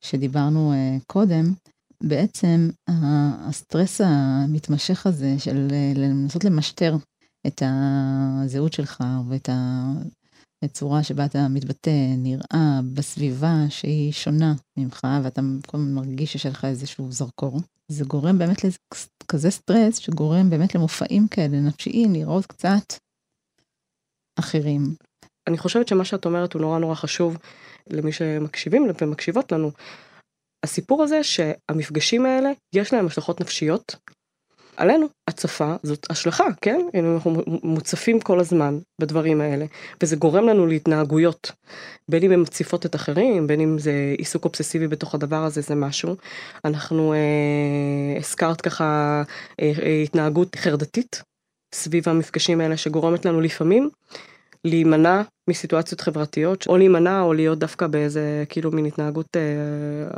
שדיברנו 0.00 0.72
אה, 0.72 0.96
קודם. 1.06 1.52
בעצם 2.02 2.70
הסטרס 2.88 4.00
המתמשך 4.00 5.06
הזה 5.06 5.38
של 5.38 5.68
אה, 5.72 5.92
לנסות 5.96 6.44
למשטר 6.44 6.96
את 7.46 7.62
הזהות 7.66 8.72
שלך 8.72 9.04
ואת 9.28 9.48
הצורה 10.64 11.02
שבה 11.02 11.24
אתה 11.24 11.48
מתבטא, 11.50 12.14
נראה, 12.16 12.80
בסביבה 12.94 13.54
שהיא 13.68 14.12
שונה 14.12 14.54
ממך, 14.76 15.06
ואתה 15.24 15.40
כל 15.66 15.76
הזמן 15.78 15.94
מרגיש 15.94 16.32
שיש 16.32 16.46
לך 16.46 16.64
איזשהו 16.64 17.12
זרקור. 17.12 17.60
זה 17.88 18.04
גורם 18.04 18.38
באמת 18.38 18.58
לכזה 18.64 19.50
סטרס, 19.50 19.98
שגורם 19.98 20.50
באמת 20.50 20.74
למופעים 20.74 21.28
כאלה 21.28 21.60
נפשיים, 21.60 22.12
לראות 22.12 22.46
קצת 22.46 22.94
אחרים. 24.38 24.94
אני 25.48 25.58
חושבת 25.58 25.88
שמה 25.88 26.04
שאת 26.04 26.24
אומרת 26.24 26.52
הוא 26.52 26.62
נורא 26.62 26.78
נורא 26.78 26.94
חשוב 26.94 27.36
למי 27.90 28.12
שמקשיבים 28.12 28.86
ומקשיבות 29.00 29.52
לנו. 29.52 29.70
הסיפור 30.64 31.02
הזה 31.02 31.22
שהמפגשים 31.22 32.26
האלה 32.26 32.50
יש 32.74 32.92
להם 32.92 33.06
השלכות 33.06 33.40
נפשיות 33.40 33.96
עלינו. 34.80 35.06
הצפה 35.28 35.74
זאת 35.82 36.06
השלכה 36.10 36.44
כן? 36.60 36.80
אנחנו 36.94 37.42
מוצפים 37.62 38.20
כל 38.20 38.40
הזמן 38.40 38.78
בדברים 39.00 39.40
האלה 39.40 39.64
וזה 40.02 40.16
גורם 40.16 40.48
לנו 40.48 40.66
להתנהגויות. 40.66 41.52
בין 42.08 42.22
אם 42.22 42.32
הן 42.32 42.40
מציפות 42.40 42.86
את 42.86 42.94
אחרים 42.94 43.46
בין 43.46 43.60
אם 43.60 43.78
זה 43.78 43.92
עיסוק 44.18 44.44
אובססיבי 44.44 44.88
בתוך 44.88 45.14
הדבר 45.14 45.44
הזה 45.44 45.60
זה 45.60 45.74
משהו. 45.74 46.16
אנחנו 46.64 47.12
אה, 47.12 48.18
הזכרת 48.18 48.60
ככה 48.60 49.22
אה, 49.60 49.72
אה, 49.82 50.02
התנהגות 50.02 50.56
חרדתית 50.56 51.22
סביב 51.74 52.08
המפגשים 52.08 52.60
האלה 52.60 52.76
שגורמת 52.76 53.24
לנו 53.24 53.40
לפעמים 53.40 53.90
להימנע 54.64 55.22
מסיטואציות 55.50 56.00
חברתיות 56.00 56.66
או 56.68 56.76
להימנע 56.76 57.20
או 57.20 57.32
להיות 57.32 57.58
דווקא 57.58 57.86
באיזה 57.86 58.44
כאילו 58.48 58.70
מין 58.70 58.86
התנהגות 58.86 59.36
אה, 59.36 59.40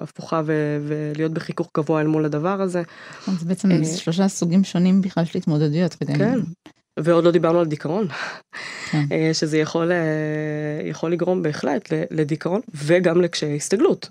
הפוכה 0.03 0.43
ו- 0.47 0.79
ולהיות 0.87 1.33
בחיכוך 1.33 1.71
גבוה 1.77 2.01
אל 2.01 2.07
מול 2.07 2.25
הדבר 2.25 2.63
הזה. 2.63 2.83
אז 3.29 3.45
בעצם 3.45 3.71
אה, 3.71 3.85
שלושה 3.85 4.29
סוגים 4.29 4.65
שונים 4.65 5.01
בכלל 5.01 5.25
של 5.25 5.39
התמודדויות. 5.39 5.97
כן. 6.19 6.39
ועוד 7.01 7.25
לא 7.25 7.31
דיברנו 7.31 7.61
על 7.61 7.67
דיכאון, 7.67 8.09
כן. 8.91 9.05
אה, 9.13 9.31
שזה 9.33 9.59
יכול, 9.59 9.93
אה, 9.93 10.89
יכול 10.89 11.13
לגרום 11.13 11.43
בהחלט 11.43 11.93
לדיכאון 12.11 12.61
וגם 12.75 13.21
לקשיי 13.21 13.57
הסתגלות. 13.57 14.11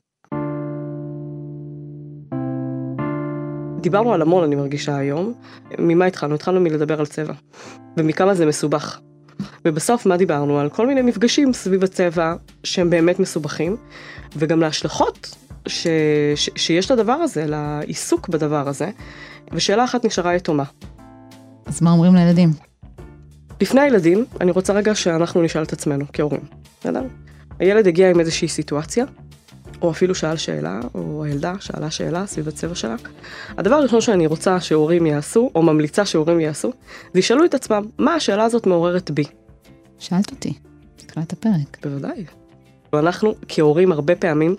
דיברנו 3.82 4.14
על 4.14 4.22
המון 4.22 4.44
אני 4.44 4.56
מרגישה 4.56 4.96
היום, 4.98 5.34
ממה 5.80 6.06
התחלנו? 6.06 6.36
התחלנו 6.36 6.60
מלדבר 6.60 7.00
על 7.00 7.06
צבע 7.06 7.34
ומכמה 7.98 8.36
זה 8.36 8.46
מסובך. 8.46 9.00
ובסוף 9.66 10.06
מה 10.06 10.18
דיברנו? 10.18 10.60
על 10.60 10.70
כל 10.70 10.88
מיני 10.88 11.02
מפגשים 11.02 11.54
סביב 11.54 11.84
הצבע 11.84 12.34
שהם 12.64 12.90
באמת 12.90 13.20
מסובכים, 13.20 13.78
וגם 14.36 14.60
להשלכות 14.60 15.36
ש, 15.68 15.88
ש, 16.36 16.50
שיש 16.56 16.92
לדבר 16.92 17.14
הזה, 17.14 17.46
לעיסוק 17.48 18.30
בדבר 18.30 18.68
הזה, 18.68 18.90
ושאלה 19.52 19.84
אחת 19.84 20.06
נשארה 20.06 20.36
יתומה. 20.36 20.64
אז 21.66 21.82
מה 21.82 21.92
אומרים 21.92 22.16
לילדים? 22.16 22.50
לפני 23.62 23.82
הילדים, 23.82 24.26
אני 24.42 24.52
רוצה 24.52 24.74
רגע 24.74 24.96
שאנחנו 24.96 25.42
נשאל 25.42 25.64
את 25.64 25.74
עצמנו 25.74 26.06
כהורים. 26.14 26.42
בסדר? 26.80 27.04
הילד 27.60 27.88
הגיע 27.88 28.10
עם 28.10 28.20
איזושהי 28.20 28.48
סיטואציה, 28.48 29.06
או 29.82 29.92
אפילו 29.92 30.16
שאל 30.16 30.38
שאלה, 30.38 30.80
או 30.96 31.24
הילדה 31.24 31.54
שאלה 31.60 31.92
שאלה 31.92 32.26
סביב 32.26 32.48
הצבע 32.48 32.76
שלה. 32.76 32.96
הדבר 33.58 33.76
הראשון 33.76 34.02
שאני 34.02 34.28
רוצה 34.28 34.60
שהורים 34.60 35.06
יעשו, 35.06 35.52
או 35.56 35.62
ממליצה 35.62 36.06
שהורים 36.06 36.40
יעשו, 36.40 36.72
זה 37.14 37.20
ישאלו 37.20 37.46
את 37.46 37.54
עצמם, 37.54 37.84
מה 37.98 38.14
השאלה 38.16 38.44
הזאת 38.44 38.68
מעוררת 38.68 39.12
בי? 39.12 39.24
שאלת 40.00 40.32
אותי, 40.32 40.54
תקראת 40.96 41.34
הפרק. 41.34 41.78
בוודאי. 41.84 42.26
אנחנו 42.94 43.36
כהורים 43.48 43.92
הרבה 43.92 44.16
פעמים 44.16 44.56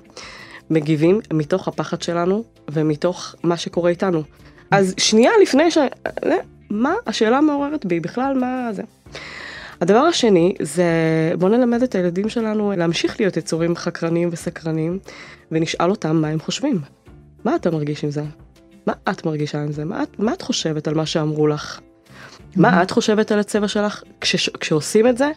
מגיבים 0.71 1.21
מתוך 1.33 1.69
הפחד 1.69 2.03
שלנו 2.03 2.45
ומתוך 2.71 3.35
מה 3.43 3.57
שקורה 3.57 3.91
איתנו. 3.91 4.23
אז 4.71 4.95
שנייה 4.99 5.31
לפני 5.43 5.71
ש... 5.71 5.79
מה 6.71 6.95
השאלה 7.07 7.41
מעוררת 7.41 7.87
בי 7.87 8.01
בכלל 8.01 8.39
מה 8.39 8.73
זה. 8.73 8.83
הדבר 9.83 9.99
השני 9.99 10.55
זה 10.61 10.85
בוא 11.39 11.49
נלמד 11.49 11.83
את 11.83 11.95
הילדים 11.95 12.29
שלנו 12.29 12.73
להמשיך 12.77 13.21
להיות 13.21 13.37
יצורים 13.37 13.77
חקרניים 13.77 14.29
וסקרנים, 14.33 14.99
ונשאל 15.53 15.91
אותם 15.91 16.17
מה 16.17 16.29
הם 16.29 16.41
חושבים. 16.41 16.81
מה 17.45 17.57
אתה 17.57 17.71
מרגיש 17.71 18.05
עם 18.05 18.11
זה? 18.11 18.23
מה 18.87 18.93
את 19.11 19.27
מרגישה 19.27 19.63
עם 19.63 19.73
זה? 19.73 19.85
מה 19.85 20.03
את, 20.03 20.19
מה 20.19 20.33
את 20.33 20.43
חושבת 20.43 20.89
על 20.89 20.95
מה 20.95 21.07
שאמרו 21.07 21.47
לך? 21.47 21.81
מה 22.57 22.83
את 22.83 22.91
חושבת 22.91 23.33
על 23.33 23.39
הצבע 23.39 23.69
שלך? 23.69 24.03
כש, 24.21 24.49
כשעושים 24.49 25.07
את 25.07 25.19
זה, 25.19 25.31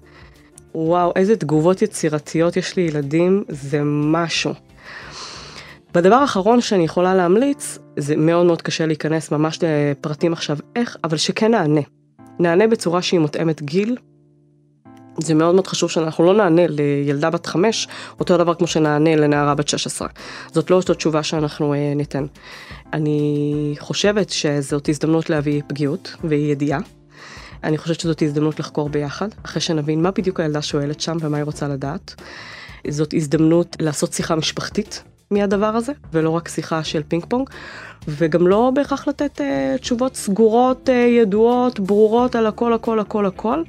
וואו, 0.75 1.13
איזה 1.15 1.35
תגובות 1.35 1.81
יצירתיות 1.81 2.57
יש 2.57 2.75
לילדים, 2.75 3.43
זה 3.49 3.81
משהו. 3.83 4.53
והדבר 5.95 6.15
האחרון 6.15 6.61
שאני 6.61 6.83
יכולה 6.83 7.15
להמליץ, 7.15 7.77
זה 7.97 8.15
מאוד 8.15 8.45
מאוד 8.45 8.61
קשה 8.61 8.85
להיכנס 8.85 9.31
ממש 9.31 9.59
לפרטים 9.63 10.33
עכשיו 10.33 10.57
איך, 10.75 10.97
אבל 11.03 11.17
שכן 11.17 11.51
נענה. 11.51 11.81
נענה 12.39 12.67
בצורה 12.67 13.01
שהיא 13.01 13.19
מותאמת 13.19 13.61
גיל. 13.61 13.97
זה 15.17 15.33
מאוד 15.33 15.55
מאוד 15.55 15.67
חשוב 15.67 15.89
שאנחנו 15.89 16.25
לא 16.25 16.33
נענה 16.33 16.67
לילדה 16.67 17.29
בת 17.29 17.45
חמש, 17.45 17.87
אותו 18.19 18.37
דבר 18.37 18.53
כמו 18.53 18.67
שנענה 18.67 19.15
לנערה 19.15 19.55
בת 19.55 19.67
16. 19.67 20.07
זאת 20.51 20.69
לא 20.71 20.75
אותה 20.75 20.93
תשובה 20.93 21.23
שאנחנו 21.23 21.73
אה, 21.73 21.93
ניתן. 21.95 22.25
אני 22.93 23.75
חושבת 23.79 24.29
שזאת 24.29 24.89
הזדמנות 24.89 25.29
להביא 25.29 25.61
פגיעות 25.67 26.15
ואי 26.23 26.37
ידיעה. 26.37 26.79
אני 27.63 27.77
חושבת 27.77 27.99
שזאת 27.99 28.21
הזדמנות 28.21 28.59
לחקור 28.59 28.89
ביחד, 28.89 29.27
אחרי 29.45 29.61
שנבין 29.61 30.01
מה 30.01 30.11
בדיוק 30.11 30.39
הילדה 30.39 30.61
שואלת 30.61 31.01
שם 31.01 31.17
ומה 31.21 31.37
היא 31.37 31.43
רוצה 31.43 31.67
לדעת. 31.67 32.15
זאת 32.89 33.13
הזדמנות 33.13 33.75
לעשות 33.79 34.13
שיחה 34.13 34.35
משפחתית 34.35 35.03
מהדבר 35.31 35.65
הזה, 35.65 35.91
ולא 36.13 36.29
רק 36.29 36.47
שיחה 36.47 36.83
של 36.83 37.01
פינג 37.07 37.25
פונג, 37.25 37.49
וגם 38.07 38.47
לא 38.47 38.71
בהכרח 38.75 39.07
לתת 39.07 39.41
uh, 39.41 39.81
תשובות 39.81 40.15
סגורות, 40.15 40.89
uh, 40.89 40.91
ידועות, 40.91 41.79
ברורות 41.79 42.35
על 42.35 42.47
הכל, 42.47 42.73
הכל, 42.73 42.99
הכל, 42.99 43.25
הכל. 43.25 43.63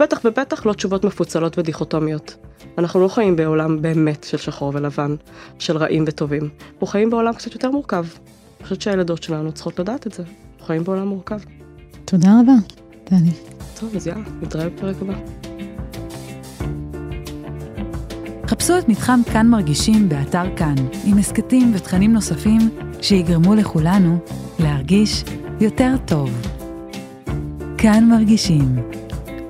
בטח 0.00 0.20
ובטח 0.24 0.66
לא 0.66 0.72
תשובות 0.72 1.04
מפוצלות 1.04 1.58
ודיכוטומיות. 1.58 2.36
אנחנו 2.78 3.00
לא 3.00 3.08
חיים 3.08 3.36
בעולם 3.36 3.82
באמת 3.82 4.24
של 4.24 4.36
שחור 4.36 4.72
ולבן, 4.74 5.14
של 5.58 5.76
רעים 5.76 6.04
וטובים. 6.06 6.48
אנחנו 6.72 6.86
חיים 6.86 7.10
בעולם 7.10 7.32
קצת 7.32 7.54
יותר 7.54 7.70
מורכב. 7.70 8.04
אני 8.58 8.64
חושבת 8.64 8.80
שהילדות 8.80 9.22
שלנו 9.22 9.52
צריכות 9.52 9.80
לדעת 9.80 10.06
את 10.06 10.12
זה. 10.12 10.22
אנחנו 10.22 10.66
חיים 10.66 10.84
בעולם 10.84 11.08
מורכב. 11.08 11.38
תודה 12.04 12.28
רבה, 12.40 12.52
טלי. 13.04 13.30
טוב, 13.80 13.96
אז 13.96 14.06
יאללה, 14.06 14.24
נתראה 14.42 14.68
בפרק 14.68 14.96
הבא. 15.02 15.14
חפשו 18.46 18.78
את 18.78 18.88
מתחם 18.88 19.20
כאן 19.32 19.46
מרגישים 19.46 20.08
באתר 20.08 20.56
כאן, 20.56 20.74
עם 21.04 21.18
הסכתים 21.18 21.72
ותכנים 21.74 22.12
נוספים 22.12 22.60
שיגרמו 23.02 23.54
לכולנו 23.54 24.18
להרגיש 24.58 25.24
יותר 25.60 25.94
טוב. 26.06 26.30
כאן 27.78 28.04
מרגישים 28.08 28.76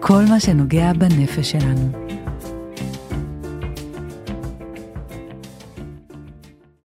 כל 0.00 0.24
מה 0.28 0.40
שנוגע 0.40 0.92
בנפש 0.92 1.50
שלנו. 1.50 1.99